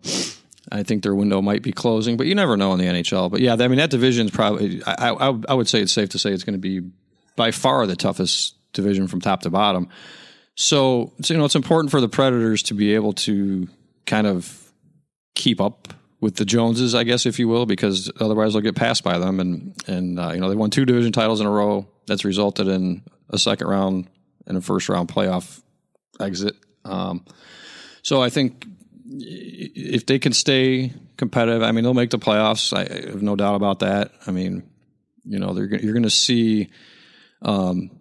I 0.74 0.82
think 0.82 1.04
their 1.04 1.14
window 1.14 1.40
might 1.40 1.62
be 1.62 1.72
closing, 1.72 2.18
but 2.18 2.26
you 2.26 2.34
never 2.34 2.58
know 2.58 2.74
in 2.74 2.80
the 2.80 2.86
NHL. 2.86 3.30
But 3.30 3.42
yeah, 3.42 3.54
I 3.54 3.68
mean 3.68 3.78
that 3.78 3.92
division 3.92 4.26
is 4.26 4.32
probably. 4.32 4.82
I, 4.84 5.12
I 5.12 5.40
I 5.50 5.54
would 5.54 5.70
say 5.70 5.82
it's 5.82 5.94
safe 5.94 6.10
to 6.10 6.20
say 6.20 6.32
it's 6.32 6.44
going 6.44 6.60
to 6.60 6.60
be 6.60 6.82
by 7.36 7.52
far 7.52 7.86
the 7.86 7.96
toughest 7.96 8.56
division 8.74 9.08
from 9.08 9.22
top 9.22 9.42
to 9.44 9.52
bottom. 9.52 9.88
So, 10.56 11.14
so 11.22 11.34
you 11.34 11.38
know 11.38 11.46
it's 11.46 11.56
important 11.56 11.92
for 11.92 12.02
the 12.02 12.10
Predators 12.10 12.64
to 12.64 12.74
be 12.74 12.96
able 12.96 13.14
to 13.14 13.68
kind 14.08 14.26
of 14.26 14.72
keep 15.36 15.62
up 15.62 15.94
with 16.20 16.38
the 16.38 16.46
Joneses, 16.46 16.96
I 16.96 17.04
guess, 17.04 17.26
if 17.26 17.38
you 17.38 17.48
will, 17.48 17.66
because 17.66 18.12
otherwise 18.20 18.54
they'll 18.54 18.62
get 18.62 18.76
passed 18.76 19.04
by 19.04 19.20
them. 19.20 19.40
And 19.40 19.76
and 19.88 20.20
uh, 20.20 20.32
you 20.34 20.42
know 20.42 20.50
they 20.50 20.56
won 20.56 20.72
two 20.72 20.86
division 20.86 21.12
titles 21.12 21.40
in 21.40 21.46
a 21.46 21.52
row. 21.52 21.88
That's 22.08 22.26
resulted 22.26 22.68
in 22.68 23.04
a 23.30 23.38
second 23.38 23.68
round 23.68 24.10
and 24.48 24.58
a 24.58 24.62
first 24.62 24.90
round 24.90 25.08
playoff 25.08 25.62
exit. 26.20 26.56
Um, 26.84 27.26
so 28.02 28.22
I 28.22 28.30
think 28.30 28.68
if 29.20 30.06
they 30.06 30.20
can 30.20 30.34
stay 30.34 30.94
competitive, 31.18 31.64
I 31.64 31.72
mean 31.72 31.84
they'll 31.84 31.94
make 31.94 32.10
the 32.10 32.20
playoffs. 32.20 32.74
I 32.76 33.12
have 33.12 33.22
no 33.22 33.36
doubt 33.36 33.56
about 33.56 33.80
that. 33.80 34.12
I 34.28 34.32
mean, 34.32 34.64
you 35.26 35.40
know 35.40 35.54
they're 35.54 35.66
you're 35.66 35.94
going 35.94 36.04
to 36.04 36.10
see 36.10 36.70
um, 37.42 37.92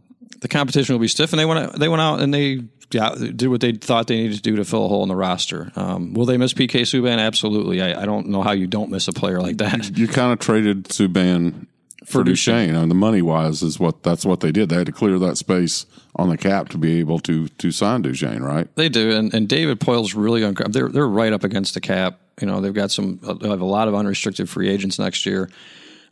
the 0.40 0.48
competition 0.48 0.94
will 0.94 1.00
be 1.00 1.08
stiff, 1.08 1.32
and 1.32 1.40
they 1.40 1.44
went 1.44 1.78
they 1.78 1.88
went 1.88 2.02
out 2.02 2.20
and 2.20 2.32
they 2.32 2.62
yeah, 2.92 3.14
did 3.14 3.48
what 3.48 3.60
they 3.60 3.72
thought 3.72 4.06
they 4.06 4.16
needed 4.16 4.36
to 4.36 4.42
do 4.42 4.56
to 4.56 4.64
fill 4.64 4.84
a 4.84 4.88
hole 4.88 5.02
in 5.02 5.08
the 5.08 5.16
roster. 5.16 5.72
Um, 5.76 6.12
will 6.14 6.26
they 6.26 6.36
miss 6.36 6.52
PK 6.52 6.82
Subban? 6.82 7.18
Absolutely. 7.18 7.80
I, 7.80 8.02
I 8.02 8.04
don't 8.04 8.28
know 8.28 8.42
how 8.42 8.52
you 8.52 8.66
don't 8.66 8.90
miss 8.90 9.08
a 9.08 9.12
player 9.12 9.40
like 9.40 9.58
that. 9.58 9.96
You 9.96 10.08
kind 10.08 10.32
of 10.32 10.38
traded 10.38 10.84
Subban 10.84 11.66
for 12.04 12.24
Duchene. 12.24 12.74
I 12.74 12.80
mean, 12.80 12.88
the 12.88 12.94
money 12.94 13.22
wise 13.22 13.62
is 13.62 13.78
what 13.78 14.02
that's 14.02 14.24
what 14.24 14.40
they 14.40 14.52
did. 14.52 14.68
They 14.68 14.76
had 14.76 14.86
to 14.86 14.92
clear 14.92 15.18
that 15.18 15.36
space 15.36 15.86
on 16.16 16.28
the 16.28 16.36
cap 16.36 16.68
to 16.70 16.78
be 16.78 17.00
able 17.00 17.18
to 17.20 17.48
to 17.48 17.70
sign 17.70 18.02
Duchene, 18.02 18.42
right? 18.42 18.74
They 18.76 18.88
do, 18.88 19.12
and, 19.12 19.32
and 19.34 19.48
David 19.48 19.80
Poile's 19.80 20.14
really 20.14 20.44
on. 20.44 20.54
They're 20.70 20.88
they're 20.88 21.08
right 21.08 21.32
up 21.32 21.44
against 21.44 21.74
the 21.74 21.80
cap. 21.80 22.18
You 22.40 22.46
know, 22.46 22.60
they've 22.60 22.74
got 22.74 22.90
some. 22.90 23.18
They 23.40 23.48
have 23.48 23.60
a 23.60 23.66
lot 23.66 23.88
of 23.88 23.94
unrestricted 23.94 24.48
free 24.48 24.68
agents 24.68 24.98
next 24.98 25.26
year. 25.26 25.50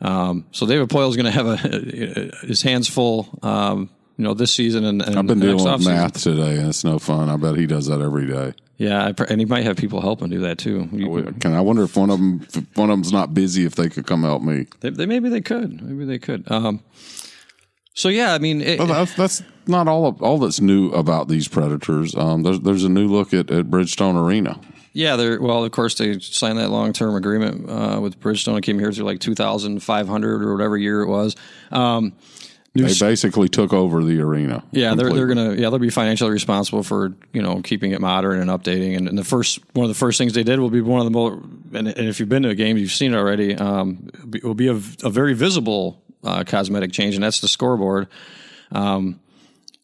Um, 0.01 0.47
so 0.53 0.67
David 0.67 0.89
Poile's 0.89 1.17
going 1.17 1.27
to 1.27 1.33
have 1.33 1.47
a 1.47 1.57
his 2.47 2.63
hands 2.63 2.89
full. 2.89 3.29
Um, 3.43 3.91
you 4.17 4.25
know, 4.25 4.35
this 4.35 4.53
season 4.53 4.85
and, 4.85 5.01
and 5.01 5.19
I've 5.19 5.27
been 5.27 5.41
dealing 5.41 5.65
with 5.65 5.87
math 5.87 6.23
today, 6.23 6.59
and 6.59 6.69
it's 6.69 6.85
no 6.85 6.99
fun. 6.99 7.31
I 7.31 7.37
bet 7.37 7.57
he 7.57 7.67
does 7.67 7.87
that 7.87 8.03
every 8.03 8.27
day. 8.27 8.53
Yeah, 8.81 9.05
I 9.05 9.13
pr- 9.13 9.25
and 9.25 9.39
he 9.41 9.45
might 9.45 9.65
have 9.65 9.77
people 9.77 10.01
help 10.01 10.23
him 10.23 10.31
do 10.31 10.39
that 10.41 10.57
too. 10.57 10.89
You- 10.91 11.35
Can 11.39 11.53
I 11.53 11.61
wonder 11.61 11.83
if 11.83 11.97
one 11.99 12.09
of 12.09 12.19
them, 12.19 12.41
if 12.55 12.77
one 12.79 12.89
of 12.89 12.95
them's 12.97 13.13
not 13.13 13.35
busy, 13.35 13.67
if 13.67 13.75
they 13.75 13.91
could 13.91 14.07
come 14.07 14.23
help 14.23 14.43
me? 14.43 14.67
They, 14.81 14.89
they 14.89 15.05
maybe 15.05 15.29
they 15.29 15.43
could. 15.43 15.83
Maybe 15.83 16.07
they 16.07 16.19
could. 16.19 16.51
Um, 16.51 16.81
so 17.93 18.09
yeah, 18.09 18.33
I 18.33 18.39
mean, 18.39 18.63
it, 18.63 18.79
Well, 18.79 18.89
that's, 18.89 19.15
that's 19.15 19.43
not 19.67 19.87
all 19.87 20.07
of, 20.07 20.23
all 20.23 20.39
that's 20.39 20.63
new 20.63 20.91
about 20.93 21.29
these 21.29 21.47
predators. 21.47 22.15
Um, 22.15 22.43
there's 22.43 22.61
there's 22.61 22.85
a 22.85 22.89
new 22.89 23.07
look 23.07 23.35
at, 23.35 23.51
at 23.51 23.67
Bridgestone 23.67 24.17
Arena. 24.19 24.59
yeah, 24.95 25.17
they're 25.17 25.39
well. 25.43 25.63
Of 25.63 25.73
course, 25.73 25.97
they 25.97 26.19
signed 26.19 26.57
that 26.59 26.71
long 26.71 26.95
term 26.95 27.15
agreement 27.17 27.69
uh, 27.69 28.01
with 28.01 28.19
Bridgestone. 28.19 28.57
It 28.57 28.63
came 28.63 28.79
here 28.79 28.93
through 28.93 29.05
like 29.05 29.21
two 29.21 29.35
thousand 29.35 29.83
five 29.83 30.09
hundred 30.09 30.43
or 30.43 30.55
whatever 30.55 30.79
year 30.79 31.03
it 31.03 31.09
was. 31.09 31.37
Um, 31.71 32.15
new 32.75 32.87
They 32.87 33.07
basically 33.07 33.49
took 33.49 33.73
over 33.73 34.05
the 34.05 34.21
arena. 34.21 34.63
Yeah, 34.71 34.95
they're 34.95 35.13
they're 35.13 35.27
gonna 35.27 35.55
yeah 35.55 35.71
they'll 35.71 35.79
be 35.79 35.91
financially 35.91 36.31
responsible 36.31 36.83
for 36.83 37.13
you 37.33 37.43
know 37.43 37.61
keeping 37.63 37.93
it 37.93 38.01
modern 38.01 38.41
and 38.41 38.51
updating. 38.51 38.97
And, 38.97 39.09
and 39.09 39.19
the 39.19 39.25
first 39.25 39.61
one 39.75 39.85
of 39.85 39.89
the 39.89 39.99
first 39.99 40.19
things 40.19 40.35
they 40.35 40.43
did 40.43 40.59
will 40.61 40.71
be 40.71 40.81
one 40.81 41.01
of 41.01 41.05
the 41.05 41.11
more 41.11 41.33
and, 41.73 41.89
and 41.89 42.09
if 42.09 42.21
you've 42.21 42.29
been 42.29 42.43
to 42.43 42.51
a 42.51 42.55
game, 42.55 42.77
you've 42.77 42.93
seen 42.93 43.13
it 43.13 43.17
already. 43.17 43.55
Um, 43.55 44.11
it 44.35 44.45
will 44.45 44.55
be 44.55 44.69
a, 44.69 44.75
a 44.75 45.11
very 45.11 45.35
visible 45.35 46.03
uh, 46.23 46.45
cosmetic 46.45 46.93
change, 46.93 47.15
and 47.15 47.25
that's 47.25 47.41
the 47.41 47.49
scoreboard. 47.49 48.09
Um, 48.73 49.21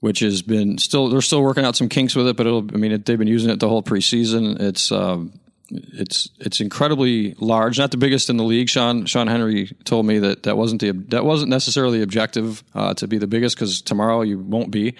which 0.00 0.20
has 0.20 0.42
been 0.42 0.78
still 0.78 1.08
they're 1.08 1.20
still 1.20 1.42
working 1.42 1.64
out 1.64 1.74
some 1.74 1.88
kinks 1.88 2.14
with 2.14 2.28
it, 2.28 2.36
but 2.36 2.46
it'll 2.46 2.66
I 2.72 2.76
mean 2.76 2.92
it, 2.92 3.06
they've 3.06 3.18
been 3.18 3.26
using 3.26 3.50
it 3.50 3.58
the 3.58 3.68
whole 3.68 3.82
preseason. 3.82 4.60
It's 4.60 4.92
um, 4.92 5.32
it's 5.70 6.28
it's 6.38 6.60
incredibly 6.60 7.34
large, 7.38 7.78
not 7.78 7.90
the 7.90 7.96
biggest 7.96 8.30
in 8.30 8.36
the 8.36 8.44
league. 8.44 8.68
Sean 8.68 9.06
Sean 9.06 9.26
Henry 9.26 9.76
told 9.84 10.06
me 10.06 10.18
that 10.20 10.44
that 10.44 10.56
wasn't 10.56 10.80
the 10.80 10.92
that 11.08 11.24
wasn't 11.24 11.50
necessarily 11.50 11.98
the 11.98 12.04
objective 12.04 12.62
uh, 12.74 12.94
to 12.94 13.08
be 13.08 13.18
the 13.18 13.26
biggest 13.26 13.56
because 13.56 13.82
tomorrow 13.82 14.22
you 14.22 14.38
won't 14.38 14.70
be, 14.70 14.94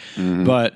but. 0.45 0.75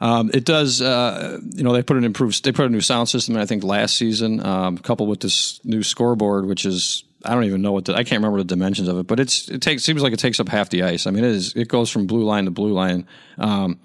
Um, 0.00 0.30
it 0.34 0.44
does, 0.44 0.82
uh, 0.82 1.38
you 1.54 1.62
know, 1.62 1.72
they 1.72 1.82
put 1.82 1.96
an 1.96 2.04
improved, 2.04 2.44
they 2.44 2.52
put 2.52 2.66
a 2.66 2.68
new 2.68 2.82
sound 2.82 3.08
system 3.08 3.36
in, 3.36 3.40
I 3.40 3.46
think, 3.46 3.64
last 3.64 3.96
season, 3.96 4.44
um, 4.44 4.76
coupled 4.76 5.08
with 5.08 5.20
this 5.20 5.64
new 5.64 5.82
scoreboard, 5.82 6.44
which 6.44 6.66
is, 6.66 7.04
I 7.24 7.32
don't 7.32 7.44
even 7.44 7.62
know 7.62 7.72
what 7.72 7.86
the, 7.86 7.94
I 7.94 8.02
can't 8.02 8.20
remember 8.20 8.38
the 8.38 8.44
dimensions 8.44 8.88
of 8.88 8.98
it, 8.98 9.06
but 9.06 9.18
it's, 9.18 9.48
it 9.48 9.62
takes, 9.62 9.82
seems 9.82 10.02
like 10.02 10.12
it 10.12 10.18
takes 10.18 10.40
up 10.40 10.48
half 10.48 10.68
the 10.68 10.82
ice. 10.82 11.06
I 11.06 11.10
mean, 11.10 11.24
it 11.24 11.30
is, 11.30 11.54
it 11.54 11.68
goes 11.68 11.90
from 11.90 12.06
blue 12.06 12.24
line 12.24 12.44
to 12.44 12.50
blue 12.50 12.72
line. 12.72 13.06
Um, 13.38 13.78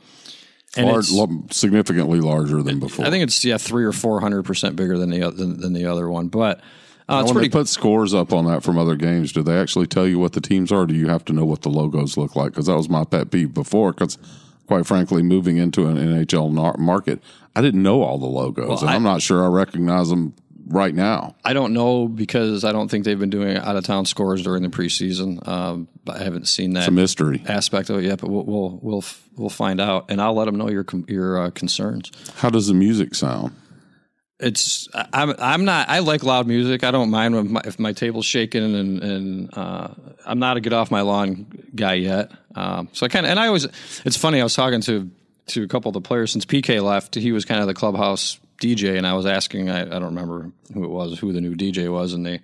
and 0.77 0.87
Large, 0.87 1.51
significantly 1.51 2.19
larger 2.19 2.61
than 2.61 2.79
before. 2.79 3.05
I 3.05 3.09
think 3.09 3.23
it's 3.23 3.43
yeah 3.43 3.57
three 3.57 3.85
or 3.85 3.91
four 3.91 4.21
hundred 4.21 4.43
percent 4.43 4.75
bigger 4.75 4.97
than 4.97 5.09
the 5.09 5.29
than, 5.31 5.59
than 5.59 5.73
the 5.73 5.85
other 5.85 6.09
one, 6.09 6.27
but 6.27 6.61
uh, 7.07 7.21
it's 7.21 7.27
when 7.27 7.33
pretty. 7.33 7.47
they 7.47 7.51
put 7.51 7.67
scores 7.67 8.13
up 8.13 8.31
on 8.31 8.45
that 8.45 8.61
from 8.61 8.77
other 8.77 8.95
games, 8.95 9.31
do 9.31 9.41
they 9.41 9.59
actually 9.59 9.87
tell 9.87 10.07
you 10.07 10.19
what 10.19 10.33
the 10.33 10.41
teams 10.41 10.71
are? 10.71 10.85
Do 10.85 10.93
you 10.93 11.07
have 11.07 11.25
to 11.25 11.33
know 11.33 11.43
what 11.43 11.63
the 11.63 11.69
logos 11.69 12.17
look 12.17 12.35
like? 12.35 12.51
Because 12.51 12.67
that 12.67 12.77
was 12.77 12.87
my 12.87 13.03
pet 13.03 13.31
peeve 13.31 13.51
before. 13.53 13.93
Because 13.93 14.19
quite 14.67 14.85
frankly, 14.85 15.23
moving 15.23 15.57
into 15.57 15.87
an 15.87 15.97
NHL 15.97 16.53
nar- 16.53 16.77
market, 16.77 17.19
I 17.55 17.61
didn't 17.61 17.81
know 17.81 18.03
all 18.03 18.19
the 18.19 18.27
logos, 18.27 18.81
and 18.81 18.91
I- 18.91 18.95
I'm 18.95 19.01
not 19.03 19.23
sure 19.23 19.43
I 19.43 19.47
recognize 19.47 20.09
them 20.09 20.33
right 20.69 20.93
now. 20.95 21.35
I 21.43 21.53
don't 21.53 21.73
know 21.73 22.07
because 22.07 22.63
I 22.63 22.71
don't 22.71 22.89
think 22.89 23.03
they've 23.03 23.19
been 23.19 23.29
doing 23.29 23.57
out 23.57 23.75
of 23.75 23.83
town 23.83 24.05
scores 24.05 24.41
during 24.43 24.63
the 24.63 24.69
preseason. 24.69 25.45
Um, 25.47 25.87
but 26.05 26.21
I 26.21 26.23
haven't 26.23 26.47
seen 26.47 26.73
that 26.73 26.79
It's 26.81 26.87
a 26.87 26.91
mystery. 26.91 27.43
aspect 27.47 27.89
of 27.89 27.97
it 27.97 28.05
yet. 28.05 28.19
But 28.21 28.29
we'll 28.29 28.43
we'll 28.45 28.79
we'll, 28.81 29.03
we'll 29.35 29.49
find 29.49 29.81
out, 29.81 30.05
and 30.09 30.21
I'll 30.21 30.33
let 30.35 30.45
them 30.45 30.55
know 30.55 30.69
your 30.69 30.83
com- 30.83 31.05
your 31.07 31.41
uh, 31.41 31.49
concerns. 31.51 32.11
How 32.37 32.49
does 32.49 32.67
the 32.67 32.73
music 32.73 33.15
sound? 33.15 33.53
it's 34.41 34.87
I'm 34.93 35.33
I'm 35.37 35.65
not 35.65 35.89
I 35.89 35.99
like 35.99 36.23
loud 36.23 36.47
music. 36.47 36.83
I 36.85 36.91
don't 36.91 37.09
mind 37.09 37.35
when 37.35 37.51
my, 37.51 37.61
if 37.65 37.77
my 37.77 37.91
table's 37.91 38.25
shaking 38.25 38.63
and 38.75 39.03
and 39.03 39.57
uh, 39.57 39.89
I'm 40.25 40.39
not 40.39 40.55
a 40.55 40.61
get 40.61 40.71
off 40.71 40.91
my 40.91 41.01
lawn 41.01 41.45
guy 41.75 41.95
yet. 41.95 42.31
Um, 42.55 42.87
so 42.93 43.05
I 43.05 43.09
kind 43.09 43.25
of 43.25 43.31
and 43.31 43.39
I 43.39 43.47
always 43.47 43.67
it's 44.05 44.15
funny. 44.15 44.39
I 44.39 44.43
was 44.43 44.53
talking 44.55 44.79
to 44.81 45.11
to 45.47 45.63
a 45.63 45.67
couple 45.67 45.89
of 45.89 45.93
the 45.93 46.01
players 46.01 46.31
since 46.31 46.45
PK 46.45 46.81
left. 46.81 47.15
He 47.15 47.31
was 47.33 47.43
kind 47.43 47.59
of 47.59 47.67
the 47.67 47.73
clubhouse 47.73 48.39
DJ, 48.59 48.97
and 48.97 49.07
I 49.07 49.13
was 49.13 49.25
asking 49.25 49.69
I, 49.69 49.81
I 49.81 49.85
don't 49.85 50.05
remember 50.05 50.51
who 50.73 50.83
it 50.83 50.89
was, 50.89 51.19
who 51.19 51.33
the 51.33 51.41
new 51.41 51.55
DJ 51.55 51.91
was, 51.91 52.13
and 52.13 52.25
they 52.25 52.39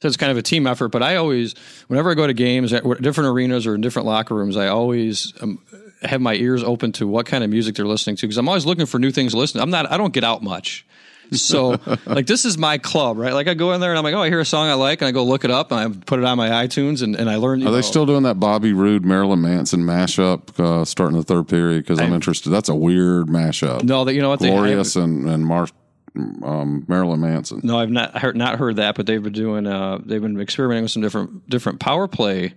said 0.00 0.08
it's 0.08 0.16
kind 0.16 0.32
of 0.32 0.38
a 0.38 0.42
team 0.42 0.66
effort. 0.66 0.88
But 0.88 1.02
I 1.02 1.16
always 1.16 1.54
whenever 1.88 2.10
I 2.10 2.14
go 2.14 2.26
to 2.26 2.34
games 2.34 2.72
at 2.72 2.84
different 3.00 3.28
arenas 3.30 3.66
or 3.66 3.74
in 3.74 3.80
different 3.80 4.06
locker 4.06 4.34
rooms, 4.34 4.56
I 4.56 4.68
always 4.68 5.32
um, 5.40 5.62
have 6.02 6.20
my 6.20 6.34
ears 6.34 6.62
open 6.62 6.92
to 6.92 7.06
what 7.06 7.26
kind 7.26 7.42
of 7.42 7.50
music 7.50 7.74
they're 7.76 7.86
listening 7.86 8.16
to 8.16 8.26
because 8.26 8.38
I'm 8.38 8.48
always 8.48 8.66
looking 8.66 8.86
for 8.86 8.98
new 8.98 9.10
things 9.10 9.32
to 9.32 9.38
listen. 9.38 9.58
to. 9.58 9.62
I'm 9.62 9.70
not 9.70 9.90
I 9.90 9.96
don't 9.96 10.12
get 10.12 10.24
out 10.24 10.42
much. 10.42 10.86
So 11.32 11.80
like 12.06 12.26
this 12.26 12.44
is 12.44 12.56
my 12.56 12.78
club, 12.78 13.18
right? 13.18 13.32
Like 13.32 13.48
I 13.48 13.54
go 13.54 13.72
in 13.72 13.80
there 13.80 13.90
and 13.90 13.98
I'm 13.98 14.04
like, 14.04 14.14
oh, 14.14 14.22
I 14.22 14.28
hear 14.28 14.40
a 14.40 14.44
song 14.44 14.68
I 14.68 14.74
like, 14.74 15.00
and 15.00 15.08
I 15.08 15.12
go 15.12 15.24
look 15.24 15.44
it 15.44 15.50
up 15.50 15.72
and 15.72 15.80
I 15.80 16.04
put 16.04 16.18
it 16.18 16.24
on 16.24 16.36
my 16.36 16.48
iTunes 16.66 17.02
and, 17.02 17.16
and 17.16 17.28
I 17.28 17.36
learn. 17.36 17.62
Are 17.62 17.66
know, 17.66 17.72
they 17.72 17.82
still 17.82 18.06
doing 18.06 18.24
that 18.24 18.40
Bobby 18.40 18.72
Roode 18.72 19.04
Marilyn 19.04 19.40
Manson 19.40 19.82
mashup 19.82 20.58
uh, 20.60 20.84
starting 20.84 21.16
the 21.16 21.24
third 21.24 21.48
period? 21.48 21.82
Because 21.82 22.00
I'm, 22.00 22.12
interested. 22.12 22.50
That's 22.50 22.68
a 22.68 22.74
weird 22.74 23.26
mashup. 23.26 23.82
No, 23.82 24.04
that 24.04 24.14
you 24.14 24.22
know 24.22 24.30
what 24.30 24.40
Glorious 24.40 24.94
they, 24.94 25.02
and 25.02 25.28
and 25.28 25.44
Mar- 25.44 25.68
um, 26.16 26.84
Marilyn 26.88 27.20
Manson. 27.20 27.60
No, 27.62 27.78
I've 27.78 27.90
not 27.90 28.16
heard 28.18 28.36
not 28.36 28.58
heard 28.58 28.76
that, 28.76 28.94
but 28.94 29.06
they've 29.06 29.22
been 29.22 29.32
doing 29.32 29.66
uh, 29.66 29.98
they've 30.04 30.22
been 30.22 30.40
experimenting 30.40 30.84
with 30.84 30.92
some 30.92 31.02
different 31.02 31.48
different 31.48 31.80
power 31.80 32.08
play 32.08 32.54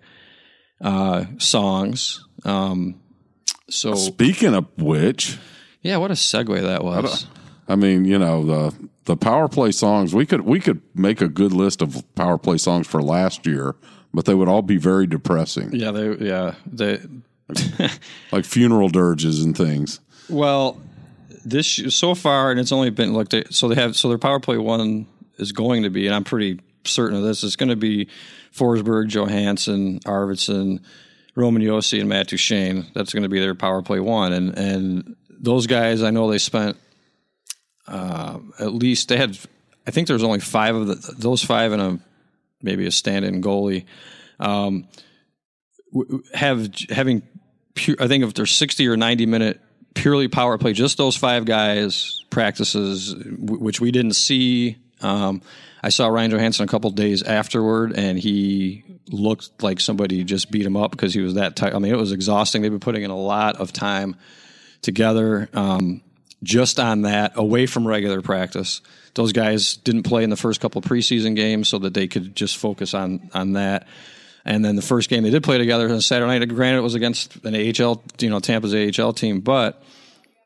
uh, 0.82 1.26
songs. 1.38 2.26
Um, 2.46 3.02
so 3.70 3.96
speaking 3.96 4.56
of 4.56 4.66
which, 4.78 5.38
yeah, 5.82 5.98
what 5.98 6.12
a 6.12 6.16
segue 6.16 6.62
that 6.62 6.84
was. 6.84 7.28
I 7.70 7.76
mean, 7.76 8.04
you 8.04 8.18
know, 8.18 8.44
the 8.44 8.90
the 9.06 9.16
power 9.16 9.48
play 9.48 9.72
songs, 9.72 10.14
we 10.14 10.26
could 10.26 10.42
we 10.42 10.60
could 10.60 10.82
make 10.96 11.22
a 11.22 11.28
good 11.28 11.54
list 11.54 11.82
of 11.82 12.04
power 12.16 12.38
play 12.38 12.58
songs 12.58 12.88
for 12.88 13.02
last 13.02 13.46
year, 13.46 13.76
but 14.14 14.26
they 14.26 14.34
would 14.34 14.50
all 14.50 14.64
be 14.64 14.78
very 14.78 15.06
depressing. 15.06 15.70
Yeah, 15.72 15.92
they 15.92 16.16
yeah, 16.16 16.56
they 16.66 17.00
like 18.32 18.46
funeral 18.46 18.90
dirges 18.90 19.44
and 19.44 19.56
things. 19.56 20.00
Well, 20.30 20.82
this 21.46 21.68
so 21.96 22.16
far 22.16 22.52
and 22.52 22.60
it's 22.60 22.72
only 22.72 22.90
been 22.90 23.14
looked 23.14 23.34
at 23.36 23.54
so 23.54 23.68
they 23.68 23.76
have 23.76 23.96
so 23.96 24.10
their 24.10 24.18
power 24.18 24.40
play 24.40 24.58
one 24.58 25.06
is 25.38 25.52
going 25.52 25.84
to 25.84 25.90
be 25.90 26.08
and 26.08 26.16
I'm 26.16 26.24
pretty 26.24 26.60
certain 26.86 27.18
of 27.18 27.24
this, 27.24 27.44
it's 27.44 27.56
going 27.56 27.70
to 27.70 27.76
be 27.76 28.08
Forsberg, 28.54 29.10
Johansen, 29.10 30.00
Arvidsson, 30.02 30.82
Roman 31.36 31.62
Josi 31.62 32.00
and 32.00 32.10
Matt 32.10 32.28
Duchene. 32.28 32.88
That's 32.94 33.14
going 33.14 33.24
to 33.24 33.30
be 33.30 33.40
their 33.40 33.56
power 33.56 33.82
play 33.84 34.00
one 34.00 34.34
and 34.34 34.58
and 34.58 35.16
those 35.30 35.68
guys 35.68 36.04
I 36.04 36.10
know 36.10 36.30
they 36.30 36.40
spent 36.40 36.78
uh, 37.90 38.40
at 38.60 38.74
least 38.74 39.10
they 39.10 39.18
had. 39.18 39.38
I 39.88 39.92
think 39.92 40.08
there 40.08 40.14
was 40.16 40.24
only 40.24 40.40
five 40.40 40.76
of 40.76 40.88
the, 40.88 41.14
those 41.18 41.44
five 41.44 41.72
and 41.72 41.82
a 41.82 42.00
maybe 42.62 42.86
a 42.86 42.92
stand-in 42.92 43.42
goalie. 43.42 43.86
Um, 44.40 44.88
have 46.34 46.70
having 46.90 47.24
pure, 47.74 47.98
I 48.00 48.08
think 48.08 48.24
if 48.24 48.34
there's 48.34 48.52
60 48.52 48.88
or 48.88 48.98
90 48.98 49.26
minute 49.26 49.60
purely 49.96 50.28
power 50.28 50.58
play, 50.58 50.74
just 50.74 50.98
those 50.98 51.16
five 51.16 51.46
guys 51.46 52.24
practices, 52.30 53.16
which 53.40 53.82
we 53.82 53.92
didn't 53.92 54.14
see. 54.14 54.78
Um, 55.02 55.42
I 55.82 55.90
saw 55.90 56.08
Ryan 56.08 56.32
Johansen 56.32 56.66
a 56.66 56.68
couple 56.68 56.92
days 56.92 57.24
afterward, 57.24 57.98
and 57.98 58.20
he 58.20 58.84
looked 59.08 59.64
like 59.64 59.80
somebody 59.80 60.24
just 60.24 60.52
beat 60.52 60.66
him 60.66 60.76
up 60.76 60.92
because 60.92 61.14
he 61.14 61.22
was 61.22 61.36
that 61.36 61.56
tight. 61.56 61.74
I 61.74 61.80
mean, 61.80 61.94
it 61.94 61.98
was 61.98 62.12
exhausting. 62.12 62.62
They've 62.62 62.72
been 62.72 62.82
putting 62.82 63.04
in 63.04 63.12
a 63.12 63.18
lot 63.18 63.56
of 63.56 63.72
time 63.72 64.18
together. 64.82 65.50
Um, 65.54 66.02
just 66.44 66.80
on 66.80 67.02
that 67.04 67.34
away 67.36 67.66
from 67.66 67.88
regular 67.88 68.22
practice. 68.22 68.82
Those 69.16 69.34
guys 69.34 69.78
didn't 69.78 70.04
play 70.04 70.24
in 70.24 70.30
the 70.30 70.38
first 70.38 70.62
couple 70.62 70.82
preseason 70.82 71.36
games 71.36 71.68
so 71.68 71.80
that 71.80 71.94
they 71.94 72.08
could 72.08 72.36
just 72.36 72.58
focus 72.58 72.94
on 72.94 73.30
on 73.34 73.54
that. 73.54 73.88
And 74.46 74.64
then 74.64 74.76
the 74.76 74.82
first 74.82 75.10
game 75.10 75.24
they 75.24 75.30
did 75.30 75.44
play 75.44 75.58
together 75.58 75.90
on 75.90 76.02
Saturday 76.02 76.40
night. 76.40 76.48
Granted, 76.48 76.80
it 76.80 76.84
was 76.84 76.96
against 76.96 77.36
an 77.46 77.56
AHL, 77.56 78.02
you 78.20 78.30
know, 78.30 78.40
Tampa's 78.40 78.74
AHL 78.74 79.14
team, 79.14 79.42
but 79.42 79.82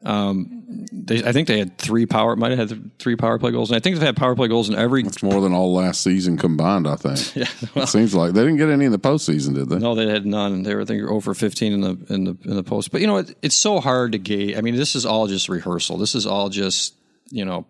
um, 0.05 0.85
they, 0.91 1.23
I 1.23 1.31
think 1.31 1.47
they 1.47 1.59
had 1.59 1.77
three 1.77 2.05
power, 2.05 2.35
might 2.35 2.57
have 2.57 2.69
had 2.69 2.99
three 2.99 3.15
power 3.15 3.39
play 3.39 3.51
goals, 3.51 3.69
and 3.69 3.77
I 3.77 3.79
think 3.79 3.95
they've 3.95 4.05
had 4.05 4.17
power 4.17 4.35
play 4.35 4.47
goals 4.47 4.69
in 4.69 4.75
every. 4.75 5.03
It's 5.03 5.23
more 5.23 5.41
than 5.41 5.53
all 5.53 5.73
last 5.73 6.01
season 6.01 6.37
combined. 6.37 6.87
I 6.87 6.95
think. 6.95 7.35
yeah, 7.35 7.45
well, 7.73 7.83
it 7.83 7.87
seems 7.87 8.13
like 8.13 8.33
they 8.33 8.41
didn't 8.41 8.57
get 8.57 8.69
any 8.69 8.85
in 8.85 8.91
the 8.91 8.99
postseason, 8.99 9.55
did 9.55 9.69
they? 9.69 9.77
No, 9.77 9.95
they 9.95 10.07
had 10.07 10.25
none. 10.25 10.63
They 10.63 10.75
were 10.75 10.81
I 10.81 10.85
think 10.85 11.03
over 11.03 11.33
fifteen 11.33 11.73
in 11.73 11.81
the 11.81 12.13
in 12.13 12.23
the 12.25 12.37
in 12.43 12.55
the 12.55 12.63
post. 12.63 12.91
But 12.91 13.01
you 13.01 13.07
know, 13.07 13.17
it, 13.17 13.35
it's 13.41 13.55
so 13.55 13.79
hard 13.79 14.11
to 14.13 14.17
gauge. 14.17 14.57
I 14.57 14.61
mean, 14.61 14.75
this 14.75 14.95
is 14.95 15.05
all 15.05 15.27
just 15.27 15.49
rehearsal. 15.49 15.97
This 15.97 16.15
is 16.15 16.25
all 16.25 16.49
just 16.49 16.95
you 17.29 17.45
know, 17.45 17.65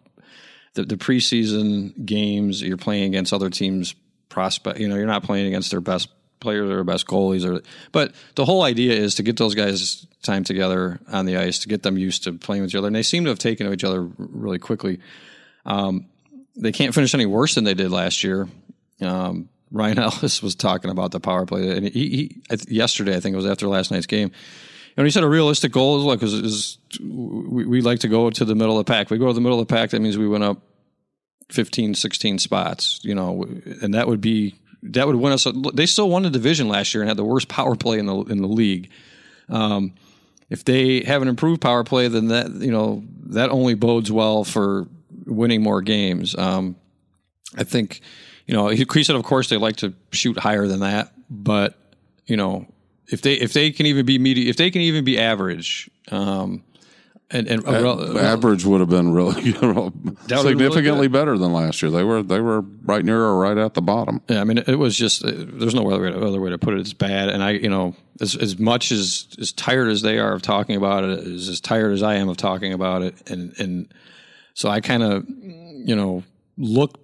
the 0.74 0.84
the 0.84 0.98
preseason 0.98 2.06
games. 2.06 2.62
You're 2.62 2.78
playing 2.78 3.06
against 3.06 3.34
other 3.34 3.50
teams' 3.50 3.96
prospect. 4.30 4.80
You 4.80 4.88
know, 4.88 4.96
you're 4.96 5.06
not 5.06 5.24
playing 5.24 5.48
against 5.48 5.72
their 5.72 5.82
best 5.82 6.10
players 6.44 6.70
or 6.70 6.84
best 6.84 7.08
goalies 7.08 7.44
or 7.44 7.64
but 7.92 8.14
the 8.36 8.46
whole 8.46 8.62
idea 8.62 8.94
is 8.94 9.16
to 9.16 9.24
get 9.24 9.38
those 9.38 9.56
guys 9.56 10.06
time 10.22 10.44
together 10.44 11.00
on 11.12 11.26
the 11.26 11.38
ice 11.38 11.60
to 11.60 11.68
get 11.68 11.82
them 11.82 11.98
used 11.98 12.26
to 12.26 12.34
playing 12.34 12.62
with 12.62 12.72
each 12.72 12.76
other 12.76 12.88
and 12.88 12.96
they 12.96 13.04
seem 13.04 13.24
to 13.24 13.30
have 13.30 13.40
taken 13.40 13.66
to 13.66 13.74
each 13.74 13.84
other 13.84 14.02
really 14.18 14.60
quickly. 14.60 15.00
Um, 15.66 16.08
they 16.56 16.72
can't 16.72 16.94
finish 16.94 17.14
any 17.16 17.26
worse 17.26 17.56
than 17.56 17.64
they 17.64 17.74
did 17.74 17.92
last 17.92 18.24
year. 18.24 18.48
Um, 19.02 19.50
Ryan 19.72 20.00
Ellis 20.00 20.44
was 20.44 20.56
talking 20.56 20.92
about 20.92 21.12
the 21.12 21.20
power 21.20 21.46
play 21.46 21.76
and 21.76 21.88
he, 21.88 22.42
he 22.50 22.74
yesterday 22.74 23.16
I 23.16 23.20
think 23.20 23.34
it 23.34 23.38
was 23.38 23.48
after 23.48 23.68
last 23.68 23.92
night's 23.92 24.06
game 24.06 24.32
and 24.96 25.08
he 25.08 25.12
said 25.12 25.24
a 25.24 25.28
realistic 25.28 25.72
goal 25.72 26.00
is 26.00 26.04
like 26.04 26.22
is, 26.22 26.34
is 26.34 26.78
we, 27.02 27.66
we 27.66 27.82
like 27.82 28.00
to 28.00 28.08
go 28.08 28.30
to 28.30 28.46
the 28.46 28.56
middle 28.56 28.78
of 28.78 28.86
the 28.86 28.92
pack. 28.92 29.10
We 29.10 29.18
go 29.18 29.28
to 29.28 29.34
the 29.34 29.42
middle 29.42 29.60
of 29.60 29.68
the 29.68 29.74
pack 29.74 29.92
that 29.92 30.02
means 30.02 30.18
we 30.18 30.28
went 30.28 30.44
up 30.44 30.62
15 31.50 31.94
16 31.94 32.40
spots 32.40 33.00
you 33.04 33.14
know 33.14 33.44
and 33.82 33.94
that 33.94 34.08
would 34.08 34.22
be 34.22 34.56
that 34.84 35.08
would 35.08 35.16
win 35.16 35.34
us. 35.34 35.48
They 35.74 35.86
still 35.86 36.10
won 36.10 36.24
the 36.24 36.30
division 36.30 36.68
last 36.68 36.94
year 36.94 37.02
and 37.02 37.10
had 37.10 37.18
the 37.18 37.24
worst 37.24 37.48
power 37.48 37.76
play 37.76 38.00
in 38.00 38.06
the 38.06 38.18
in 38.24 38.42
the 38.42 38.48
league. 38.48 38.90
Um, 39.50 39.94
if 40.50 40.66
they 40.66 41.02
have 41.02 41.22
an 41.22 41.28
improved 41.28 41.62
power 41.62 41.84
play, 41.84 42.08
then 42.08 42.28
that 42.28 42.52
you 42.52 42.72
know 42.72 43.04
that 43.28 43.50
only 43.50 43.76
bodes 43.76 44.12
well 44.12 44.44
for 44.44 44.88
winning 45.26 45.64
more 45.64 45.82
games. 45.82 46.36
Um, 46.38 46.76
I 47.58 47.64
think 47.64 48.02
you 48.46 48.54
know 48.54 48.68
he 48.68 49.04
said, 49.04 49.16
of 49.16 49.24
course, 49.24 49.50
they 49.50 49.58
like 49.58 49.78
to 49.78 49.94
shoot 50.12 50.38
higher 50.38 50.68
than 50.68 50.82
that, 50.82 51.14
but 51.30 51.78
you 52.26 52.38
know 52.38 52.68
if 53.08 53.22
they 53.22 53.34
if 53.36 53.54
they 53.54 53.72
can 53.72 53.86
even 53.86 54.06
be 54.06 54.20
media, 54.20 54.50
if 54.50 54.58
they 54.58 54.70
can 54.70 54.82
even 54.82 55.04
be 55.04 55.18
average. 55.18 55.90
Um, 56.12 56.64
and, 57.34 57.48
and 57.48 57.68
uh, 57.68 58.20
average 58.20 58.64
would 58.64 58.80
have 58.80 58.90
been 58.90 59.12
really 59.12 59.34
significantly 59.42 60.84
really 60.84 61.08
better 61.08 61.38
than 61.38 61.52
last 61.52 61.82
year. 61.82 61.90
They 61.90 62.04
were 62.04 62.22
they 62.22 62.40
were 62.40 62.62
right 62.62 63.04
near 63.04 63.20
or 63.20 63.40
right 63.40 63.58
at 63.58 63.74
the 63.74 63.82
bottom. 63.82 64.22
Yeah, 64.30 64.42
I 64.42 64.44
mean 64.44 64.60
it 64.60 64.76
was 64.76 64.96
just 64.96 65.26
uh, 65.26 65.32
there's 65.34 65.74
no 65.74 65.90
other 65.90 66.04
way, 66.04 66.12
to, 66.12 66.26
other 66.26 66.40
way 66.40 66.52
to 66.52 66.58
put 66.58 66.76
it. 66.76 66.82
It's 66.82 66.94
bad, 66.94 67.30
and 67.30 67.44
I 67.44 67.52
you 67.52 67.70
know 67.70 67.96
as 68.22 68.36
as 68.36 68.60
much 68.60 68.92
as 68.92 69.28
as 69.40 69.52
tired 69.52 69.90
as 69.90 70.04
they 70.04 70.20
are 70.20 70.34
of 70.34 70.44
talking 70.44 70.76
about 70.76 71.04
it, 71.04 71.20
as 71.20 71.50
as 71.50 71.60
tired 71.60 71.94
as 71.94 72.04
I 72.04 72.16
am 72.16 72.30
of 72.30 72.38
talking 72.38 72.72
about 72.72 73.02
it, 73.02 73.16
and 73.30 73.54
and 73.60 73.94
so 74.54 74.70
I 74.70 74.80
kind 74.80 75.04
of 75.04 75.26
you 75.28 75.96
know 75.96 76.24
look. 76.58 77.00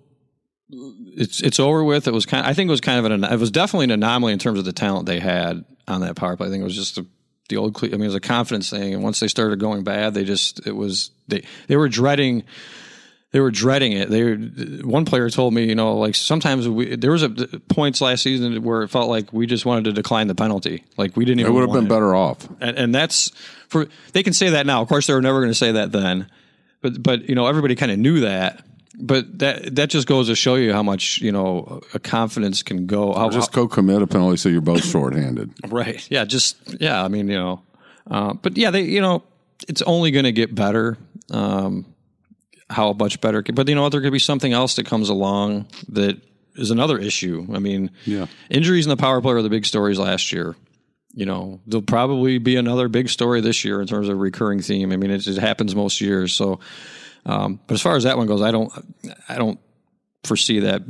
It's 0.72 1.42
it's 1.42 1.60
over 1.60 1.84
with. 1.84 2.08
It 2.08 2.14
was 2.14 2.28
kind. 2.28 2.46
Of, 2.46 2.52
I 2.52 2.54
think 2.54 2.68
it 2.68 2.72
was 2.72 2.82
kind 2.82 3.04
of 3.04 3.12
an. 3.12 3.24
It 3.24 3.40
was 3.40 3.50
definitely 3.50 3.86
an 3.86 3.92
anomaly 3.92 4.34
in 4.34 4.40
terms 4.40 4.60
of 4.60 4.66
the 4.66 4.72
talent 4.72 5.08
they 5.08 5.20
had 5.20 5.66
on 5.88 6.02
that 6.02 6.16
power 6.16 6.38
play. 6.38 6.46
I 6.46 6.52
think 6.52 6.62
it 6.62 6.66
was 6.66 6.76
just 6.76 7.00
a 7.00 7.08
the 7.50 7.58
old. 7.58 7.78
I 7.84 7.88
mean, 7.88 8.02
it 8.02 8.06
was 8.06 8.16
a 8.16 8.20
confidence 8.20 8.70
thing, 8.70 8.94
and 8.94 9.04
once 9.04 9.20
they 9.20 9.28
started 9.28 9.60
going 9.60 9.84
bad, 9.84 10.14
they 10.14 10.24
just 10.24 10.66
it 10.66 10.76
was 10.76 11.12
they 11.28 11.44
they 11.68 11.76
were 11.76 11.90
dreading. 11.90 12.44
They 13.32 13.40
were 13.40 13.52
dreading 13.52 13.92
it. 13.92 14.10
They 14.10 14.34
one 14.82 15.06
player 15.06 15.30
told 15.30 15.54
me, 15.54 15.66
you 15.66 15.76
know, 15.76 15.98
like 15.98 16.16
sometimes 16.16 16.68
we 16.68 16.96
there 16.96 17.12
was 17.12 17.22
a 17.22 17.30
points 17.30 18.02
last 18.02 18.24
season 18.24 18.64
where 18.64 18.82
it 18.82 18.88
felt 18.88 19.08
like 19.08 19.32
we 19.32 19.46
just 19.46 19.68
wanted 19.68 19.84
to 19.84 19.92
decline 19.94 20.28
the 20.28 20.34
penalty. 20.34 20.84
Like 20.98 21.16
we 21.16 21.26
didn't. 21.26 21.42
even 21.42 21.52
It 21.52 21.56
would 21.56 21.62
have 21.62 21.74
been 21.74 21.86
it. 21.86 21.90
better 21.90 22.16
off. 22.16 22.48
And, 22.60 22.76
and 22.76 22.96
that's 22.96 23.30
for 23.68 23.88
they 24.14 24.24
can 24.24 24.34
say 24.34 24.50
that 24.52 24.66
now. 24.66 24.82
Of 24.82 24.88
course, 24.88 25.06
they 25.06 25.14
were 25.14 25.22
never 25.22 25.40
going 25.42 25.52
to 25.52 25.56
say 25.56 25.74
that 25.74 25.92
then. 25.92 26.28
But 26.82 27.04
but 27.04 27.30
you 27.30 27.36
know 27.36 27.46
everybody 27.46 27.76
kind 27.76 27.92
of 27.92 28.00
knew 28.00 28.22
that 28.22 28.64
but 28.98 29.40
that 29.40 29.76
that 29.76 29.90
just 29.90 30.08
goes 30.08 30.28
to 30.28 30.36
show 30.36 30.56
you 30.56 30.74
how 30.74 30.84
much 30.84 31.20
you 31.20 31.32
know 31.32 31.82
a 31.94 32.00
confidence 32.00 32.64
can 32.64 32.86
go. 32.88 33.14
How, 33.14 33.30
just 33.30 33.52
go 33.52 33.68
commit 33.68 34.02
a 34.02 34.08
penalty 34.08 34.38
so 34.38 34.50
you're 34.50 34.62
both 34.62 34.84
shorthanded. 34.84 35.54
Right. 35.70 36.06
Yeah. 36.10 36.26
Just 36.26 36.58
yeah. 36.82 37.04
I 37.04 37.08
mean, 37.08 37.28
you 37.28 37.38
know, 37.38 37.64
uh, 38.10 38.34
but 38.34 38.58
yeah, 38.58 38.72
they 38.72 38.84
you 38.84 39.02
know 39.02 39.24
it's 39.68 39.82
only 39.84 40.12
going 40.12 40.26
to 40.26 40.32
get 40.32 40.54
better. 40.56 40.98
Um, 41.32 41.86
how 42.70 42.94
much 42.94 43.22
better? 43.22 43.42
But 43.42 43.68
you 43.68 43.76
know, 43.76 43.90
there 43.90 44.02
could 44.02 44.14
be 44.14 44.20
something 44.20 44.54
else 44.54 44.76
that 44.76 44.86
comes 44.86 45.10
along 45.10 45.68
that 45.90 46.20
is 46.56 46.72
another 46.72 46.98
issue. 46.98 47.48
I 47.54 47.60
mean, 47.60 47.92
yeah, 48.06 48.26
injuries 48.50 48.86
in 48.86 48.90
the 48.90 48.98
power 48.98 49.22
play 49.22 49.34
are 49.34 49.42
the 49.42 49.50
big 49.50 49.66
stories 49.66 50.00
last 50.00 50.32
year. 50.32 50.56
You 51.14 51.26
know, 51.26 51.60
there'll 51.66 51.82
probably 51.82 52.38
be 52.38 52.56
another 52.56 52.88
big 52.88 53.10
story 53.10 53.42
this 53.42 53.64
year 53.66 53.82
in 53.82 53.88
terms 53.88 54.10
of 54.10 54.18
recurring 54.18 54.62
theme. 54.62 54.92
I 54.92 54.96
mean, 54.96 55.12
it, 55.12 55.26
it 55.28 55.38
happens 55.38 55.76
most 55.76 56.02
years. 56.02 56.34
So 56.34 56.60
um, 57.30 57.60
but 57.68 57.76
as 57.76 57.82
far 57.82 57.96
as 57.96 58.04
that 58.04 58.18
one 58.18 58.26
goes, 58.26 58.42
I 58.42 58.50
don't 58.50 58.72
I 59.28 59.38
don't 59.38 59.60
foresee 60.24 60.62
that 60.62 60.82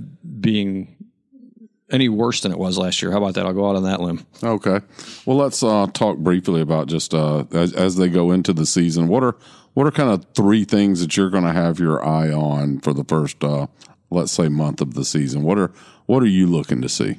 being 0.41 0.95
any 1.91 2.07
worse 2.07 2.41
than 2.41 2.51
it 2.51 2.57
was 2.57 2.77
last 2.77 3.01
year. 3.01 3.11
How 3.11 3.17
about 3.17 3.33
that? 3.33 3.45
I'll 3.45 3.53
go 3.53 3.69
out 3.69 3.75
on 3.75 3.83
that 3.83 3.99
limb. 3.99 4.25
Okay. 4.41 4.79
Well, 5.25 5.37
let's 5.37 5.61
uh, 5.63 5.87
talk 5.93 6.17
briefly 6.17 6.61
about 6.61 6.87
just 6.87 7.13
uh, 7.13 7.43
as, 7.51 7.73
as 7.73 7.97
they 7.97 8.07
go 8.07 8.31
into 8.31 8.53
the 8.53 8.65
season. 8.65 9.09
What 9.09 9.23
are 9.23 9.35
what 9.73 9.85
are 9.85 9.91
kind 9.91 10.09
of 10.09 10.25
three 10.33 10.63
things 10.63 11.01
that 11.01 11.17
you're 11.17 11.29
going 11.29 11.43
to 11.43 11.51
have 11.51 11.77
your 11.77 12.05
eye 12.05 12.31
on 12.31 12.79
for 12.79 12.93
the 12.93 13.03
first, 13.03 13.43
uh, 13.43 13.67
let's 14.09 14.31
say, 14.31 14.47
month 14.47 14.79
of 14.79 14.93
the 14.93 15.03
season? 15.03 15.43
What 15.43 15.57
are 15.57 15.73
what 16.05 16.23
are 16.23 16.27
you 16.27 16.47
looking 16.47 16.81
to 16.81 16.89
see? 16.89 17.17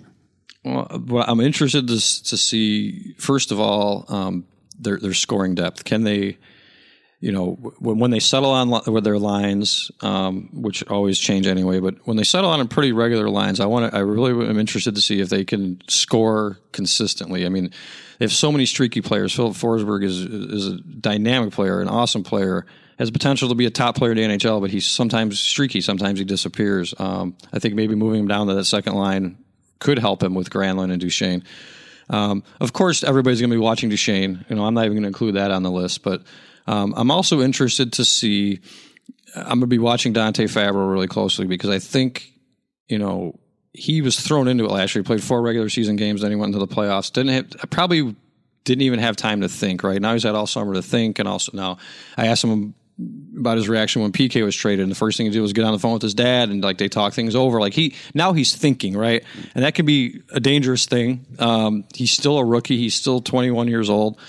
Well, 0.65 1.25
I'm 1.27 1.41
interested 1.41 1.89
to 1.89 1.95
to 1.95 2.37
see 2.39 3.15
first 3.19 3.53
of 3.53 3.61
all 3.61 4.07
um, 4.09 4.47
their 4.79 4.97
their 4.97 5.15
scoring 5.15 5.55
depth. 5.55 5.85
Can 5.85 6.05
they 6.05 6.39
you 7.21 7.33
know, 7.33 7.53
when, 7.79 7.99
when 7.99 8.11
they 8.11 8.19
settle 8.19 8.51
on 8.51 8.71
with 8.71 9.05
their 9.05 9.19
lines, 9.19 9.91
um, 10.01 10.49
which 10.53 10.83
always 10.89 11.19
change 11.19 11.47
anyway, 11.47 11.79
but 11.79 11.97
when 12.07 12.17
they 12.17 12.25
settle 12.25 12.49
on 12.49 12.61
in 12.61 12.69
pretty 12.69 12.93
regular 12.93 13.29
lines, 13.29 13.61
I 13.61 13.67
want 13.67 13.91
to, 13.91 13.97
I 13.97 14.01
really 14.01 14.33
am 14.49 14.59
interested 14.59 14.95
to 14.95 15.03
see 15.03 15.21
if 15.21 15.29
they 15.29 15.45
can 15.45 15.83
score 15.87 16.59
consistently. 16.73 17.45
I 17.45 17.51
mean, 17.51 17.73
they 18.19 18.25
have 18.25 18.33
so 18.33 18.51
many 18.51 18.65
streaky 18.65 19.03
players. 19.03 19.35
Filip 19.35 19.55
Forsberg 19.55 20.03
is 20.03 20.21
is 20.21 20.67
a 20.69 20.77
dynamic 20.79 21.53
player, 21.53 21.83
an 21.83 21.89
awesome 21.89 22.23
player, 22.23 22.65
has 22.99 23.11
potential 23.11 23.51
to 23.51 23.55
be 23.55 23.67
a 23.67 23.71
top 23.71 23.97
player 23.97 24.13
in 24.13 24.17
the 24.17 24.37
NHL, 24.37 24.61
but 24.61 24.71
he's 24.71 24.87
sometimes 24.87 25.39
streaky, 25.39 25.83
sometimes 25.83 26.19
he 26.19 26.25
disappears. 26.25 26.95
Um, 26.99 27.37
I 27.53 27.59
think 27.59 27.75
maybe 27.75 27.95
moving 27.95 28.21
him 28.21 28.29
down 28.29 28.47
to 28.47 28.55
that 28.55 28.65
second 28.65 28.95
line 28.95 29.37
could 29.79 29.99
help 29.99 30.23
him 30.23 30.35
with 30.35 30.49
Granlund 30.51 30.91
and 30.91 31.01
Duchene. 31.01 31.45
Um, 32.09 32.45
of 32.61 32.73
course, 32.73 33.05
everybody's 33.05 33.41
going 33.41 33.51
to 33.51 33.57
be 33.57 33.61
watching 33.61 33.89
Duchene. 33.89 34.45
You 34.49 34.57
know, 34.57 34.65
I'm 34.65 34.75
not 34.75 34.85
even 34.85 34.95
going 34.95 35.05
to 35.05 35.09
include 35.09 35.37
that 35.37 35.51
on 35.51 35.63
the 35.63 35.71
list, 35.71 36.03
but 36.03 36.23
um, 36.71 36.95
I'm 36.97 37.11
also 37.11 37.41
interested 37.41 37.95
to 37.95 38.05
see. 38.05 38.61
I'm 39.35 39.45
going 39.45 39.61
to 39.61 39.67
be 39.67 39.79
watching 39.79 40.13
Dante 40.13 40.45
Fabbro 40.45 40.91
really 40.91 41.09
closely 41.09 41.47
because 41.47 41.71
I 41.71 41.81
think, 41.81 42.33
you 42.89 42.99
know, 42.99 43.39
he 43.73 44.03
was 44.03 44.19
thrown 44.19 44.47
into 44.47 44.65
it 44.65 44.71
last 44.71 44.95
year. 44.95 45.03
He 45.03 45.07
played 45.07 45.23
four 45.23 45.43
regular 45.43 45.69
season 45.69 45.97
games, 45.97 46.23
then 46.23 46.31
he 46.31 46.37
went 46.37 46.55
into 46.55 46.65
the 46.65 46.73
playoffs. 46.73 47.13
Didn't 47.13 47.33
have, 47.33 47.71
probably 47.71 48.15
didn't 48.65 48.83
even 48.83 49.01
have 49.01 49.17
time 49.17 49.41
to 49.41 49.49
think. 49.49 49.83
Right 49.83 50.01
now, 50.01 50.13
he's 50.13 50.23
had 50.23 50.37
all 50.37 50.47
summer 50.47 50.75
to 50.75 50.83
think, 50.83 51.19
and 51.19 51.29
also 51.29 51.51
now 51.55 51.79
I 52.17 52.29
asked 52.29 52.45
him 52.45 52.75
about 53.37 53.57
his 53.57 53.69
reaction 53.69 54.03
when 54.03 54.13
PK 54.13 54.45
was 54.45 54.55
traded, 54.55 54.85
and 54.85 54.93
the 54.93 54.97
first 54.97 55.17
thing 55.17 55.27
he 55.27 55.33
did 55.33 55.41
was 55.41 55.53
get 55.53 55.65
on 55.65 55.73
the 55.73 55.79
phone 55.81 55.95
with 55.95 56.03
his 56.03 56.15
dad, 56.15 56.51
and 56.51 56.63
like 56.63 56.79
they 56.79 56.89
talk 56.89 57.15
things 57.15 57.35
over. 57.35 57.59
Like 57.59 57.75
he 57.75 57.97
now 58.15 58.33
he's 58.33 58.55
thinking, 58.55 58.97
right, 58.97 59.25
and 59.57 59.65
that 59.65 59.75
can 59.75 59.87
be 59.87 60.23
a 60.31 60.39
dangerous 60.39 60.87
thing. 60.87 61.27
Um, 61.41 61.85
he's 61.95 62.13
still 62.13 62.39
a 62.39 62.45
rookie. 62.45 62.77
He's 62.77 62.95
still 62.95 63.21
21 63.21 63.67
years 63.67 63.91
old. 63.91 64.21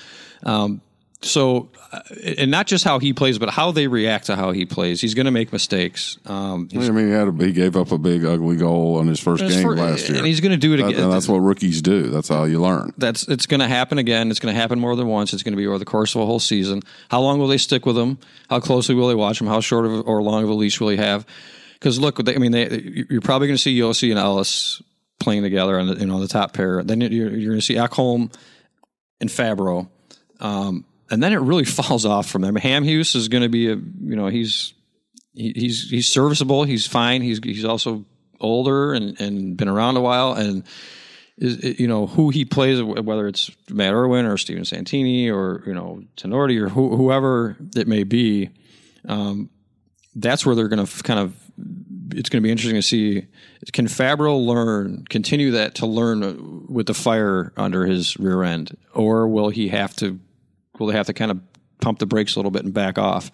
Um, 0.43 0.81
so 1.23 1.69
uh, 1.91 1.99
and 2.37 2.49
not 2.49 2.67
just 2.67 2.83
how 2.83 2.99
he 2.99 3.13
plays, 3.13 3.37
but 3.37 3.49
how 3.49 3.71
they 3.71 3.87
react 3.87 4.25
to 4.27 4.35
how 4.35 4.51
he 4.51 4.65
plays. 4.65 5.01
He's 5.01 5.13
going 5.13 5.25
to 5.25 5.31
make 5.31 5.51
mistakes. 5.53 6.17
Um, 6.25 6.67
I 6.73 6.89
mean, 6.89 7.07
he 7.07 7.11
had 7.11 7.27
a, 7.27 7.31
he 7.31 7.51
gave 7.51 7.75
up 7.75 7.91
a 7.91 7.97
big 7.97 8.25
ugly 8.25 8.55
goal 8.55 8.97
on 8.97 9.07
his 9.07 9.19
first 9.19 9.43
game 9.43 9.61
for, 9.61 9.75
last 9.75 10.09
year, 10.09 10.17
and 10.17 10.25
he's 10.25 10.39
going 10.39 10.51
to 10.51 10.57
do 10.57 10.73
it 10.73 10.79
again. 10.79 11.03
and 11.03 11.11
that's 11.11 11.27
what 11.27 11.37
rookies 11.37 11.81
do. 11.81 12.03
That's 12.03 12.29
how 12.29 12.45
you 12.45 12.59
learn. 12.61 12.93
That's 12.97 13.27
it's 13.27 13.45
going 13.45 13.59
to 13.59 13.67
happen 13.67 13.97
again. 13.97 14.31
It's 14.31 14.39
going 14.39 14.53
to 14.53 14.59
happen 14.59 14.79
more 14.79 14.95
than 14.95 15.07
once. 15.07 15.33
It's 15.33 15.43
going 15.43 15.53
to 15.53 15.57
be 15.57 15.67
over 15.67 15.77
the 15.77 15.85
course 15.85 16.15
of 16.15 16.21
a 16.21 16.25
whole 16.25 16.39
season. 16.39 16.81
How 17.09 17.21
long 17.21 17.39
will 17.39 17.47
they 17.47 17.57
stick 17.57 17.85
with 17.85 17.97
him? 17.97 18.17
How 18.49 18.59
closely 18.59 18.95
will 18.95 19.07
they 19.07 19.15
watch 19.15 19.39
him? 19.39 19.47
How 19.47 19.59
short 19.59 19.85
of 19.85 20.07
or 20.07 20.21
long 20.23 20.43
of 20.43 20.49
a 20.49 20.53
leash 20.53 20.79
will 20.79 20.89
he 20.89 20.97
have? 20.97 21.25
Because 21.73 21.99
look, 21.99 22.19
I 22.27 22.37
mean, 22.37 22.51
they, 22.51 23.05
you're 23.09 23.21
probably 23.21 23.47
going 23.47 23.57
to 23.57 23.61
see 23.61 23.77
Josi 23.77 24.09
and 24.11 24.19
Ellis 24.19 24.81
playing 25.19 25.43
together 25.43 25.79
on 25.79 25.87
the, 25.87 25.95
you 25.95 26.05
know 26.05 26.19
the 26.19 26.27
top 26.27 26.53
pair. 26.53 26.83
Then 26.83 27.01
you're, 27.01 27.29
you're 27.29 27.51
going 27.51 27.59
to 27.59 27.65
see 27.65 27.75
Ekholm 27.75 28.33
and 29.19 29.29
Fabbro. 29.29 29.87
Um, 30.39 30.85
and 31.11 31.21
then 31.21 31.33
it 31.33 31.37
really 31.37 31.65
falls 31.79 32.05
off 32.05 32.27
from 32.27 32.41
there. 32.41 32.51
Hamhuis 32.53 33.15
is 33.15 33.27
going 33.27 33.43
to 33.43 33.49
be 33.49 33.67
a 33.67 33.75
you 33.75 34.15
know 34.15 34.27
he's 34.27 34.73
he, 35.33 35.53
he's 35.55 35.89
he's 35.89 36.07
serviceable. 36.07 36.63
He's 36.63 36.87
fine. 36.87 37.21
He's 37.21 37.39
he's 37.43 37.65
also 37.65 38.05
older 38.39 38.93
and 38.93 39.19
and 39.21 39.57
been 39.57 39.67
around 39.67 39.97
a 39.97 40.01
while 40.01 40.33
and. 40.33 40.63
Is, 41.37 41.79
you 41.79 41.87
know 41.87 42.05
who 42.05 42.29
he 42.29 42.45
plays, 42.45 42.83
whether 42.83 43.27
it's 43.27 43.49
Matt 43.67 43.95
Irwin 43.95 44.27
or 44.27 44.37
Steven 44.37 44.63
Santini 44.63 45.31
or 45.31 45.63
you 45.65 45.73
know 45.73 46.03
Tinordi 46.15 46.61
or 46.61 46.69
who, 46.69 46.95
whoever 46.95 47.57
it 47.75 47.87
may 47.87 48.03
be. 48.03 48.51
Um, 49.07 49.49
that's 50.13 50.45
where 50.45 50.53
they're 50.53 50.67
going 50.67 50.85
to 50.85 51.03
kind 51.03 51.19
of. 51.19 51.33
It's 52.13 52.29
going 52.29 52.43
to 52.43 52.45
be 52.45 52.51
interesting 52.51 52.75
to 52.75 52.83
see. 52.83 53.25
Can 53.73 53.87
Fabbro 53.87 54.45
learn, 54.45 55.05
continue 55.09 55.51
that 55.51 55.75
to 55.75 55.87
learn 55.87 56.67
with 56.67 56.85
the 56.85 56.93
fire 56.93 57.53
under 57.57 57.87
his 57.87 58.17
rear 58.17 58.43
end, 58.43 58.77
or 58.93 59.27
will 59.27 59.50
he 59.50 59.69
have 59.69 59.95
to 59.95 60.19
will 60.81 60.87
they 60.87 60.98
have 60.98 61.07
to 61.07 61.13
kind 61.13 61.31
of 61.31 61.39
pump 61.79 62.00
the 62.00 62.05
brakes 62.05 62.35
a 62.35 62.39
little 62.39 62.51
bit 62.51 62.65
and 62.65 62.74
back 62.74 62.98
off? 62.98 63.31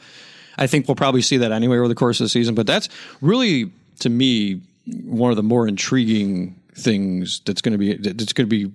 I 0.57 0.67
think 0.67 0.87
we'll 0.87 0.95
probably 0.95 1.21
see 1.21 1.37
that 1.37 1.51
anyway 1.51 1.77
over 1.77 1.87
the 1.87 1.95
course 1.95 2.19
of 2.19 2.25
the 2.25 2.29
season. 2.29 2.55
But 2.55 2.67
that's 2.67 2.89
really, 3.21 3.71
to 3.99 4.09
me, 4.09 4.61
one 5.05 5.31
of 5.31 5.37
the 5.37 5.43
more 5.43 5.67
intriguing 5.67 6.59
things 6.75 7.41
that's 7.45 7.61
going 7.61 7.73
to 7.73 7.77
be 7.77 7.95
that's 7.95 8.33
going 8.33 8.47
to 8.47 8.67
be 8.67 8.71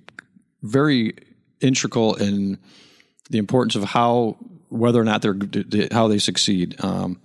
very 0.63 1.15
integral 1.61 2.15
in 2.17 2.59
the 3.31 3.39
importance 3.39 3.77
of 3.77 3.85
how 3.85 4.37
whether 4.69 5.01
or 5.01 5.05
not 5.05 5.23
they're 5.23 5.37
how 5.93 6.09
they 6.09 6.19
succeed. 6.19 6.83
Um, 6.85 7.21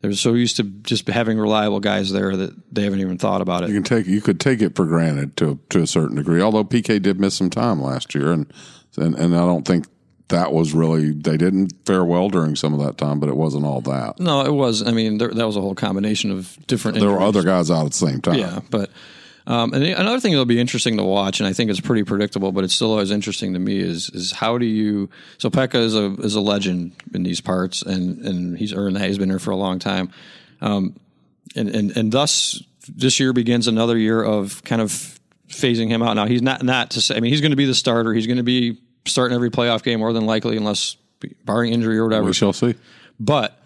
they're 0.00 0.12
so 0.12 0.34
used 0.34 0.56
to 0.56 0.62
just 0.62 1.08
having 1.08 1.38
reliable 1.38 1.80
guys 1.80 2.12
there 2.12 2.36
that 2.36 2.54
they 2.72 2.84
haven't 2.84 3.00
even 3.00 3.18
thought 3.18 3.40
about 3.40 3.64
it. 3.64 3.70
You 3.70 3.76
can 3.76 3.82
take 3.82 4.06
you 4.06 4.20
could 4.20 4.40
take 4.40 4.60
it 4.60 4.76
for 4.76 4.84
granted 4.84 5.36
to 5.38 5.58
to 5.70 5.82
a 5.82 5.86
certain 5.86 6.16
degree. 6.16 6.40
Although 6.40 6.64
PK 6.64 7.00
did 7.00 7.18
miss 7.18 7.34
some 7.34 7.50
time 7.50 7.82
last 7.82 8.14
year, 8.14 8.32
and 8.32 8.52
and, 8.96 9.14
and 9.14 9.34
I 9.34 9.40
don't 9.40 9.66
think 9.66 9.86
that 10.28 10.52
was 10.52 10.72
really 10.72 11.12
they 11.12 11.36
didn't 11.36 11.72
fare 11.84 12.04
well 12.04 12.28
during 12.28 12.56
some 12.56 12.74
of 12.74 12.80
that 12.80 12.98
time, 12.98 13.20
but 13.20 13.28
it 13.28 13.36
wasn't 13.36 13.64
all 13.64 13.80
that. 13.82 14.18
No, 14.18 14.44
it 14.44 14.52
was. 14.52 14.86
I 14.86 14.90
mean, 14.90 15.18
there, 15.18 15.28
that 15.28 15.46
was 15.46 15.56
a 15.56 15.60
whole 15.60 15.74
combination 15.74 16.30
of 16.30 16.58
different. 16.66 16.98
There 16.98 17.10
were 17.10 17.20
other 17.20 17.42
guys 17.42 17.70
out 17.70 17.86
at 17.86 17.92
the 17.92 17.98
same 17.98 18.20
time. 18.20 18.38
Yeah, 18.38 18.60
but 18.70 18.90
um, 19.46 19.72
and 19.72 19.84
another 19.84 20.18
thing 20.18 20.32
that'll 20.32 20.44
be 20.44 20.60
interesting 20.60 20.96
to 20.96 21.04
watch, 21.04 21.38
and 21.38 21.48
I 21.48 21.52
think 21.52 21.70
it's 21.70 21.80
pretty 21.80 22.02
predictable, 22.02 22.50
but 22.50 22.64
it's 22.64 22.74
still 22.74 22.90
always 22.90 23.12
interesting 23.12 23.52
to 23.52 23.60
me 23.60 23.78
is 23.78 24.10
is 24.10 24.32
how 24.32 24.58
do 24.58 24.66
you? 24.66 25.08
So 25.38 25.48
Pekka 25.48 25.76
is 25.76 25.94
a 25.94 26.12
is 26.14 26.34
a 26.34 26.40
legend 26.40 26.92
in 27.14 27.22
these 27.22 27.40
parts, 27.40 27.82
and 27.82 28.24
and 28.26 28.58
he's 28.58 28.72
earned 28.72 28.96
that. 28.96 29.06
He's 29.06 29.18
been 29.18 29.30
here 29.30 29.38
for 29.38 29.52
a 29.52 29.56
long 29.56 29.78
time, 29.78 30.10
um, 30.60 30.96
and 31.54 31.68
and 31.68 31.96
and 31.96 32.10
thus 32.10 32.60
this 32.88 33.20
year 33.20 33.32
begins 33.32 33.68
another 33.68 33.96
year 33.96 34.22
of 34.22 34.64
kind 34.64 34.82
of 34.82 34.90
phasing 35.48 35.88
him 35.88 36.02
out. 36.02 36.14
Now 36.14 36.26
he's 36.26 36.42
not 36.42 36.64
not 36.64 36.90
to 36.90 37.00
say. 37.00 37.14
I 37.14 37.20
mean, 37.20 37.30
he's 37.30 37.40
going 37.40 37.52
to 37.52 37.56
be 37.56 37.66
the 37.66 37.74
starter. 37.74 38.12
He's 38.12 38.26
going 38.26 38.38
to 38.38 38.42
be 38.42 38.80
starting 39.06 39.34
every 39.34 39.50
playoff 39.50 39.82
game 39.82 40.00
more 40.00 40.12
than 40.12 40.26
likely, 40.26 40.56
unless 40.56 40.96
barring 41.44 41.72
injury 41.72 41.98
or 41.98 42.04
whatever. 42.04 42.26
We 42.26 42.32
shall 42.32 42.52
see. 42.52 42.74
But 43.18 43.60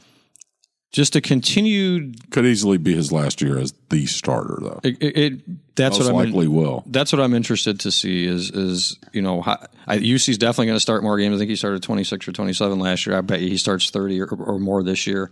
just 0.92 1.12
to 1.12 1.20
continue, 1.20 2.12
could 2.31 2.44
easily 2.44 2.79
be 2.79 2.94
his 2.94 3.12
last 3.12 3.40
year 3.40 3.59
as 3.59 3.72
the 3.90 4.07
starter, 4.07 4.59
though. 4.61 4.81
It, 4.83 4.96
it, 5.00 5.76
that's 5.76 5.98
Most 5.98 6.12
what 6.12 6.20
I'm 6.20 6.26
likely 6.26 6.46
in, 6.46 6.53
will. 6.53 6.83
That's 6.87 7.12
what 7.12 7.20
I'm 7.20 7.35
interested 7.35 7.81
to 7.81 7.92
see. 7.92 8.26
Is 8.26 8.50
is 8.50 8.98
you 9.12 9.22
know 9.22 9.40
how, 9.40 9.64
I, 9.87 9.98
Juuse's 9.98 10.37
definitely 10.37 10.66
going 10.66 10.76
to 10.76 10.81
start 10.81 11.03
more 11.03 11.16
games. 11.18 11.37
I 11.37 11.38
think 11.38 11.50
he 11.50 11.57
started 11.57 11.83
26 11.83 12.26
or 12.26 12.33
27 12.33 12.79
last 12.79 13.07
year. 13.07 13.16
I 13.16 13.20
bet 13.20 13.40
you 13.40 13.48
he 13.48 13.57
starts 13.57 13.90
30 13.90 14.20
or, 14.22 14.26
or 14.26 14.59
more 14.59 14.83
this 14.83 15.07
year. 15.07 15.31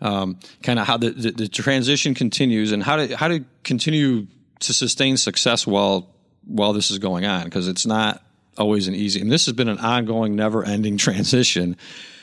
Um, 0.00 0.38
kind 0.62 0.78
of 0.78 0.86
how 0.86 0.98
the, 0.98 1.10
the, 1.10 1.30
the 1.30 1.48
transition 1.48 2.14
continues 2.14 2.72
and 2.72 2.82
how 2.82 2.96
to 2.96 3.16
how 3.16 3.28
to 3.28 3.44
continue 3.64 4.26
to 4.60 4.72
sustain 4.72 5.16
success 5.16 5.66
while 5.66 6.08
while 6.46 6.72
this 6.72 6.90
is 6.90 6.98
going 6.98 7.26
on 7.26 7.44
because 7.44 7.68
it's 7.68 7.86
not 7.86 8.22
always 8.58 8.88
an 8.88 8.94
easy. 8.94 9.20
And 9.20 9.30
this 9.30 9.46
has 9.46 9.54
been 9.54 9.68
an 9.68 9.78
ongoing, 9.78 10.36
never 10.36 10.64
ending 10.64 10.96
transition 10.98 11.76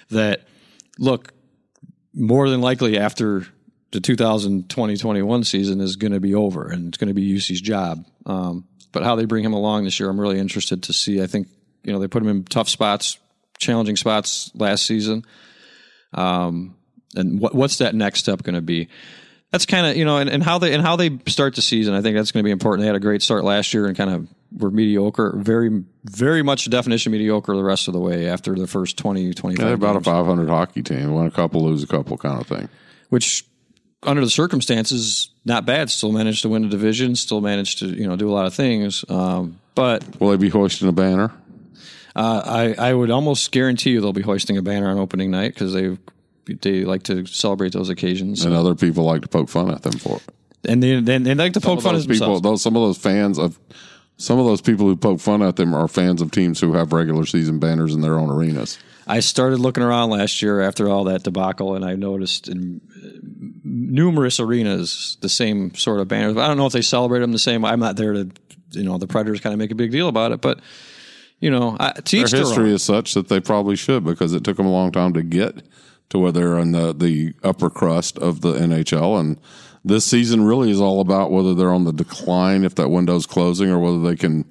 that, 0.10 0.48
look, 0.98 1.34
more 2.14 2.50
than 2.50 2.62
likely 2.62 2.98
after 2.98 3.48
the 3.92 4.02
2020 4.02 4.98
21 4.98 5.44
season 5.44 5.80
is 5.80 5.96
going 5.96 6.14
to 6.14 6.20
be 6.20 6.34
over 6.34 6.68
and 6.68 6.88
it's 6.88 6.98
going 6.98 7.08
to 7.08 7.14
be 7.14 7.32
Juuse's 7.32 7.62
job. 7.62 8.06
Um, 8.26 8.68
but 8.92 9.04
how 9.04 9.16
they 9.16 9.26
bring 9.26 9.44
him 9.44 9.54
along 9.54 9.86
this 9.86 10.00
year, 10.00 10.10
I'm 10.10 10.20
really 10.20 10.40
interested 10.40 10.84
to 10.84 10.94
see. 10.94 11.22
I 11.22 11.28
think, 11.28 11.48
you 11.84 11.92
know, 11.94 12.00
they 12.00 12.08
put 12.08 12.22
him 12.22 12.30
in 12.30 12.44
tough 12.44 12.70
spots, 12.70 13.18
challenging 13.58 13.96
spots 13.96 14.52
last 14.56 14.86
season. 14.86 15.26
Um, 16.14 16.76
and 17.16 17.40
what, 17.40 17.56
what's 17.56 17.78
that 17.78 17.96
next 17.96 18.20
step 18.20 18.44
going 18.44 18.56
to 18.56 18.62
be? 18.62 18.90
That's 19.52 19.66
kind 19.66 19.86
of, 19.86 19.98
you 19.98 20.06
know, 20.06 20.18
and, 20.18 20.30
and 20.30 20.42
how 20.42 20.58
they, 20.58 20.74
and 20.74 20.82
how 20.82 20.96
they 20.96 21.20
start 21.28 21.56
the 21.56 21.62
season. 21.62 21.94
I 21.94 22.02
think 22.02 22.16
that's 22.16 22.32
going 22.32 22.44
to 22.44 22.48
be 22.48 22.52
important. 22.52 22.82
They 22.82 22.88
had 22.88 22.96
a 22.96 23.00
great 23.00 23.22
start 23.22 23.44
last 23.44 23.74
year 23.74 23.86
and 23.86 23.96
kind 23.96 24.10
of 24.10 24.28
were 24.58 24.72
mediocre, 24.72 25.34
very, 25.38 25.84
very 26.06 26.44
much 26.44 26.70
definition 26.70 27.12
mediocre 27.12 27.56
the 27.56 27.64
rest 27.64 27.88
of 27.88 27.94
the 27.94 28.00
way 28.00 28.28
after 28.28 28.56
the 28.56 28.68
first 28.68 28.98
20, 28.98 29.34
25 29.34 29.66
Yeah, 29.66 29.74
about 29.74 29.94
games, 29.94 30.08
a 30.08 30.12
500 30.12 30.50
hockey 30.50 30.82
team. 30.84 31.14
Win 31.14 31.26
a 31.28 31.32
couple, 31.32 31.64
lose 31.64 31.84
a 31.84 31.88
couple, 31.88 32.18
kind 32.18 32.40
of 32.40 32.48
thing. 32.48 32.70
which 33.10 33.46
under 34.04 34.22
the 34.22 34.30
circumstances, 34.30 35.30
not 35.46 35.66
bad. 35.66 35.90
Still 35.90 36.12
managed 36.12 36.42
to 36.42 36.50
win 36.50 36.66
a 36.66 36.70
division, 36.70 37.16
still 37.16 37.40
managed 37.42 37.80
to, 37.80 37.88
you 37.88 38.06
know, 38.08 38.16
do 38.16 38.30
a 38.30 38.34
lot 38.34 38.46
of 38.46 38.54
things. 38.54 39.06
Um, 39.10 39.60
but 39.76 40.04
Will 40.20 40.30
they 40.32 40.38
be 40.38 40.50
hoisting 40.50 40.88
a 40.88 40.92
banner? 40.92 41.32
uh, 42.16 42.42
I, 42.78 42.90
I 42.90 42.94
would 42.94 43.10
almost 43.10 43.52
guarantee 43.52 43.92
you 43.92 44.02
they'll 44.02 44.14
be 44.14 44.22
hoisting 44.22 44.58
a 44.58 44.62
banner 44.62 44.90
on 44.90 44.98
opening 45.00 45.32
night 45.32 45.54
because 45.54 45.74
they, 45.74 45.98
they 46.46 46.84
like 46.84 47.04
to 47.04 47.26
celebrate 47.26 47.72
those 47.74 47.90
occasions. 47.90 48.44
And 48.46 48.54
other 48.54 48.76
people 48.76 49.06
like 49.06 49.22
to 49.22 49.28
poke 49.28 49.50
fun 49.50 49.72
at 49.72 49.82
them 49.84 49.94
for 49.94 50.18
it. 50.18 50.24
And 50.66 50.84
they, 50.84 51.00
they, 51.00 51.18
they 51.18 51.34
like 51.36 51.54
to 51.54 51.62
poke 51.62 51.82
fun 51.82 51.96
at 51.96 52.08
people, 52.08 52.40
those, 52.40 52.62
some 52.62 52.76
of 52.76 52.82
those 52.84 52.98
fans 52.98 53.40
of 53.40 53.58
some 54.18 54.40
of 54.40 54.46
those 54.46 54.62
people 54.62 54.86
who 54.86 54.96
poke 54.96 55.20
fun 55.20 55.42
at 55.42 55.56
them 55.56 55.74
are 55.74 55.88
fans 55.88 56.22
of 56.22 56.32
teams 56.32 56.60
who 56.60 56.74
have 56.74 56.94
regular 56.94 57.26
season 57.26 57.60
banners 57.60 57.94
in 57.94 58.02
their 58.02 58.18
own 58.18 58.30
arenas. 58.30 58.80
I 59.06 59.20
started 59.20 59.60
looking 59.60 59.84
around 59.84 60.12
last 60.12 60.42
year 60.42 60.62
after 60.62 60.88
all 60.88 61.06
that 61.06 61.24
debacle, 61.24 61.76
and 61.76 61.84
I 61.84 61.96
noticed 61.96 62.48
in 62.48 62.80
uh, 62.96 63.08
numerous 63.64 64.40
arenas 64.40 65.18
the 65.20 65.28
same 65.30 65.76
sort 65.76 66.00
of 66.00 66.08
banners. 66.08 66.38
I 66.38 66.48
don't 66.48 66.58
know 66.58 66.68
if 66.68 66.74
they 66.74 66.82
celebrate 66.82 67.20
them 67.20 67.34
the 67.34 67.40
same. 67.40 67.64
way. 67.64 67.72
I'm 67.72 67.80
not 67.80 67.98
there 67.98 68.14
to 68.14 68.32
you 68.72 68.84
know 68.84 68.98
the 68.98 69.08
Predators 69.08 69.42
kind 69.42 69.54
of 69.54 69.60
make 69.60 69.72
a 69.72 69.76
big 69.76 69.92
deal 69.92 70.08
about 70.08 70.32
it, 70.32 70.42
but 70.42 70.60
you 71.40 71.52
know, 71.52 71.76
I, 71.80 71.92
to 71.92 72.16
Their 72.16 72.26
each 72.26 72.32
their 72.32 72.40
history 72.42 72.70
own. 72.70 72.76
is 72.76 72.84
such 72.84 73.14
that 73.16 73.28
they 73.28 73.42
probably 73.42 73.76
should 73.76 74.06
because 74.06 74.34
it 74.34 74.46
took 74.46 74.56
them 74.56 74.66
a 74.66 74.72
long 74.72 74.92
time 74.94 75.12
to 75.14 75.24
get 75.24 75.64
to 76.10 76.20
where 76.20 76.32
they're 76.32 76.58
in 76.58 76.72
the, 76.72 76.94
the 76.94 77.34
upper 77.44 77.70
crust 77.70 78.18
of 78.18 78.40
the 78.42 78.54
NHL. 78.54 79.20
And 79.20 79.40
this 79.86 80.06
season 80.06 80.44
really 80.44 80.72
is 80.72 80.82
all 80.82 81.02
about 81.02 81.32
whether 81.32 81.54
they're 81.54 81.74
on 81.74 81.84
the 81.84 81.94
decline 81.94 82.64
if 82.64 82.76
that 82.76 82.90
window's 82.90 83.26
closing 83.26 83.70
or 83.70 83.80
whether 83.80 84.02
they 84.02 84.16
can 84.16 84.46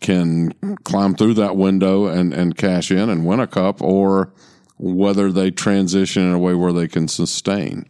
can 0.00 0.52
climb 0.84 1.14
through 1.14 1.34
that 1.34 1.56
window 1.56 2.06
and, 2.06 2.32
and 2.32 2.56
cash 2.56 2.90
in 2.90 3.10
and 3.10 3.26
win 3.26 3.40
a 3.40 3.46
cup 3.46 3.82
or 3.82 4.32
whether 4.78 5.32
they 5.32 5.50
transition 5.50 6.22
in 6.22 6.32
a 6.32 6.38
way 6.38 6.54
where 6.54 6.72
they 6.72 6.86
can 6.86 7.08
sustain. 7.08 7.84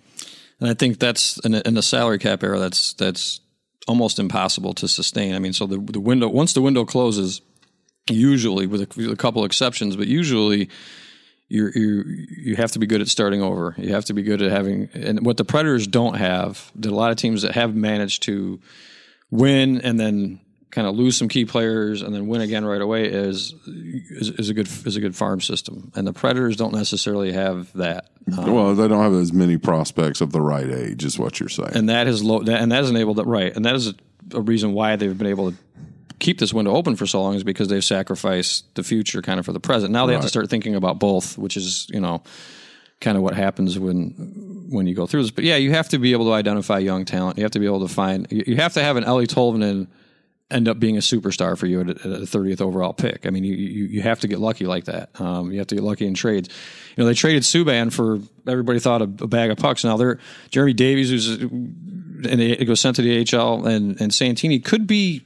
And 0.59 0.71
I 0.71 0.75
think 0.75 0.99
that's 0.99 1.39
in, 1.45 1.55
a, 1.55 1.63
in 1.67 1.75
the 1.75 1.83
salary 1.83 2.19
cap 2.19 2.43
era. 2.43 2.59
That's 2.59 2.95
that's 2.95 3.41
almost 3.87 4.19
impossible 4.19 4.75
to 4.75 4.89
sustain. 4.89 5.35
I 5.35 5.39
mean, 5.39 5.53
so 5.53 5.67
the 5.67 5.79
the 5.79 6.01
window 6.01 6.29
once 6.29 6.55
the 6.55 6.63
window 6.63 6.85
closes, 6.85 7.43
usually 8.09 8.67
with 8.67 8.81
a, 8.81 8.89
with 8.97 9.13
a 9.13 9.17
couple 9.17 9.45
exceptions, 9.45 9.97
but 9.97 10.09
usually 10.09 10.69
you 11.49 11.71
you 11.75 12.05
you 12.29 12.57
have 12.57 12.73
to 12.73 12.79
be 12.79 12.87
good 12.87 13.01
at 13.01 13.09
starting 13.09 13.43
over. 13.43 13.75
You 13.79 13.93
have 13.95 14.05
to 14.07 14.15
be 14.15 14.23
good 14.23 14.43
at 14.43 14.51
having 14.51 14.89
and 14.95 15.25
what 15.25 15.37
the 15.37 15.45
Predators 15.45 15.87
don't 15.87 16.15
have. 16.15 16.71
That 16.77 16.91
a 16.91 16.95
lot 16.95 17.11
of 17.11 17.17
teams 17.17 17.43
that 17.43 17.53
have 17.53 17.75
managed 17.75 18.25
to 18.25 18.61
win 19.31 19.81
and 19.81 19.99
then 19.99 20.41
kind 20.71 20.87
of 20.87 20.95
lose 20.95 21.17
some 21.17 21.29
key 21.29 21.47
players 21.47 22.03
and 22.03 22.15
then 22.15 22.27
win 22.27 22.43
again 22.43 22.65
right 22.65 22.81
away 22.81 23.07
is 23.07 23.55
is, 23.67 24.31
is 24.31 24.49
a 24.51 24.55
good 24.55 24.69
is 24.87 24.97
a 24.97 25.01
good 25.01 25.17
farm 25.17 25.41
system. 25.41 25.91
And 25.95 26.07
the 26.07 26.13
Predators 26.13 26.57
don't 26.57 26.75
necessarily 26.75 27.33
have 27.33 27.73
that. 27.75 28.11
Uh, 28.31 28.53
well, 28.53 28.75
they 28.75 28.87
don't 28.87 29.03
have 29.03 29.15
as 29.15 29.33
many 29.33 29.57
prospects 29.57 30.21
of 30.21 30.33
the 30.33 30.43
right 30.43 30.69
age, 30.69 31.03
is 31.03 31.19
what 31.19 31.41
you're 31.41 31.49
saying. 31.49 31.73
and 31.75 31.89
that 31.89 32.07
has 32.07 32.23
low, 32.23 32.41
and 32.41 32.71
that 32.71 32.77
has 32.77 32.91
enabled 32.91 33.17
that 33.17 33.27
right, 33.27 33.57
and 33.57 33.65
that 33.65 33.75
is 33.75 33.89
a, 33.89 33.95
a 34.35 34.41
reason 34.43 34.75
why 34.75 34.97
they've 34.97 35.17
been 35.17 35.29
able 35.29 35.53
to 35.53 35.57
keep 36.19 36.39
this 36.39 36.53
window 36.53 36.73
open 36.75 36.97
for 36.97 37.07
so 37.07 37.23
long 37.23 37.35
is 37.35 37.45
because 37.45 37.69
they've 37.69 37.85
sacrificed 37.85 38.75
the 38.75 38.83
future 38.83 39.23
kind 39.23 39.39
of 39.39 39.47
for 39.47 39.53
the 39.53 39.61
present. 39.61 39.93
Now 39.93 40.07
they 40.07 40.13
have 40.13 40.23
to 40.23 40.29
start 40.29 40.51
thinking 40.51 40.75
about 40.75 40.99
both, 40.99 41.39
which 41.39 41.57
is 41.57 41.89
you 41.93 42.01
know 42.01 42.23
kind 43.01 43.17
of 43.17 43.23
what 43.23 43.35
happens 43.35 43.79
when 43.79 44.67
when 44.71 44.87
you 44.87 44.95
go 44.95 45.07
through 45.07 45.23
this. 45.23 45.31
But 45.31 45.45
yeah, 45.45 45.57
you 45.57 45.71
have 45.73 45.89
to 45.91 45.99
be 45.99 46.13
able 46.13 46.27
to 46.27 46.33
identify 46.33 46.79
young 46.79 47.05
talent. 47.05 47.39
You 47.39 47.45
have 47.45 47.53
to 47.53 47.61
be 47.61 47.67
able 47.67 47.87
to 47.87 47.93
find. 47.93 48.27
You 48.31 48.57
have 48.57 48.75
to 48.75 48.83
have 48.83 48.97
an 48.97 49.05
Eeli 49.05 49.27
Tolvanen 49.27 49.87
end 50.51 50.67
up 50.67 50.81
being 50.81 50.97
a 50.97 51.01
superstar 51.01 51.59
for 51.59 51.67
you 51.67 51.81
at 51.83 51.91
a, 51.91 51.95
30th 51.95 52.63
overall 52.63 52.95
pick. 52.95 53.27
I 53.27 53.31
mean, 53.31 53.45
you, 53.45 53.55
you 53.55 53.85
you 53.85 54.03
have 54.03 54.21
to 54.21 54.29
get 54.29 54.39
lucky 54.39 54.65
like 54.65 54.87
that. 54.87 55.11
Um, 55.21 55.53
you 55.53 55.59
have 55.59 55.67
to 55.69 55.75
get 55.75 55.85
lucky 55.85 56.07
in 56.07 56.15
trades. 56.15 56.49
You 56.97 57.03
know, 57.03 57.07
they 57.07 57.15
traded 57.15 57.43
Subban 57.43 57.93
for 57.93 58.21
everybody 58.47 58.79
thought 58.79 59.03
a, 59.03 59.05
a 59.05 59.27
bag 59.27 59.51
of 59.51 59.59
pucks. 59.59 59.85
Now 59.85 59.97
they're 59.97 60.19
Jeremy 60.51 60.73
Davies, 60.73 61.11
who's 61.11 61.29
and 61.29 62.41
it 62.41 62.65
goes 62.65 62.81
sent 62.81 62.97
to 62.97 63.03
the 63.03 63.37
AHL, 63.37 63.67
and 63.67 64.01
and 64.01 64.13
Santini 64.13 64.59
could 64.59 64.87
be 64.87 65.25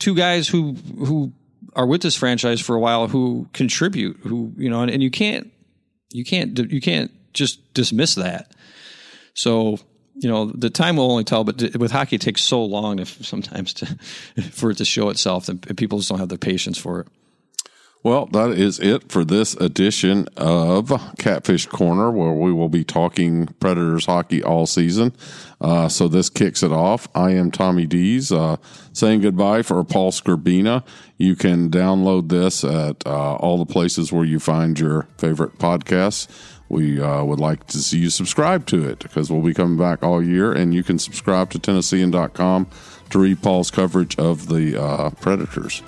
two 0.00 0.16
guys 0.16 0.48
who 0.48 0.72
who 0.98 1.32
are 1.76 1.86
with 1.86 2.02
this 2.02 2.16
franchise 2.16 2.60
for 2.60 2.74
a 2.74 2.80
while 2.80 3.06
who 3.06 3.48
contribute. 3.52 4.18
Who 4.22 4.52
you 4.56 4.68
know, 4.68 4.82
and, 4.82 4.90
and 4.90 5.02
you 5.02 5.10
can't 5.10 5.52
you 6.10 6.24
can't 6.24 6.58
you 6.58 6.80
can't 6.80 7.12
just 7.32 7.72
dismiss 7.72 8.16
that. 8.16 8.52
So 9.34 9.78
you 10.14 10.28
know 10.28 10.46
the 10.46 10.70
time 10.70 10.96
will 10.96 11.10
only 11.10 11.24
tell. 11.24 11.44
But 11.44 11.76
with 11.76 11.92
hockey, 11.92 12.16
it 12.16 12.22
takes 12.22 12.42
so 12.42 12.64
long 12.64 12.96
to, 12.96 13.06
sometimes 13.06 13.72
to 13.74 13.86
for 14.50 14.72
it 14.72 14.78
to 14.78 14.84
show 14.84 15.10
itself, 15.10 15.48
and 15.48 15.76
people 15.76 15.98
just 15.98 16.10
don't 16.10 16.18
have 16.18 16.28
the 16.28 16.38
patience 16.38 16.78
for 16.78 17.00
it. 17.00 17.08
Well, 18.02 18.24
that 18.26 18.52
is 18.52 18.78
it 18.78 19.12
for 19.12 19.26
this 19.26 19.52
edition 19.56 20.26
of 20.34 20.90
Catfish 21.18 21.66
Corner, 21.66 22.10
where 22.10 22.32
we 22.32 22.50
will 22.50 22.70
be 22.70 22.82
talking 22.82 23.48
Predators 23.60 24.06
hockey 24.06 24.42
all 24.42 24.66
season. 24.66 25.12
Uh, 25.60 25.86
so 25.88 26.08
this 26.08 26.30
kicks 26.30 26.62
it 26.62 26.72
off. 26.72 27.08
I 27.14 27.32
am 27.32 27.50
Tommy 27.50 27.84
Deas, 27.86 28.32
uh, 28.32 28.56
saying 28.94 29.20
goodbye 29.20 29.60
for 29.60 29.84
Paul 29.84 30.12
Skrbina. 30.12 30.82
You 31.18 31.36
can 31.36 31.68
download 31.68 32.30
this 32.30 32.64
at 32.64 33.06
uh, 33.06 33.34
all 33.34 33.58
the 33.58 33.70
places 33.70 34.10
where 34.10 34.24
you 34.24 34.40
find 34.40 34.80
your 34.80 35.06
favorite 35.18 35.58
podcasts. 35.58 36.26
We 36.70 37.02
uh, 37.02 37.22
would 37.24 37.40
like 37.40 37.66
to 37.66 37.78
see 37.78 37.98
you 37.98 38.08
subscribe 38.08 38.64
to 38.68 38.88
it 38.88 39.00
because 39.00 39.30
we'll 39.30 39.42
be 39.42 39.52
coming 39.52 39.76
back 39.76 40.02
all 40.02 40.24
year, 40.24 40.54
and 40.54 40.72
you 40.72 40.82
can 40.82 40.98
subscribe 40.98 41.50
to 41.50 41.58
Tennessean.com 41.58 42.66
to 43.10 43.18
read 43.18 43.42
Paul's 43.42 43.70
coverage 43.70 44.16
of 44.18 44.48
the 44.48 44.80
uh, 44.80 45.10
Predators. 45.10 45.82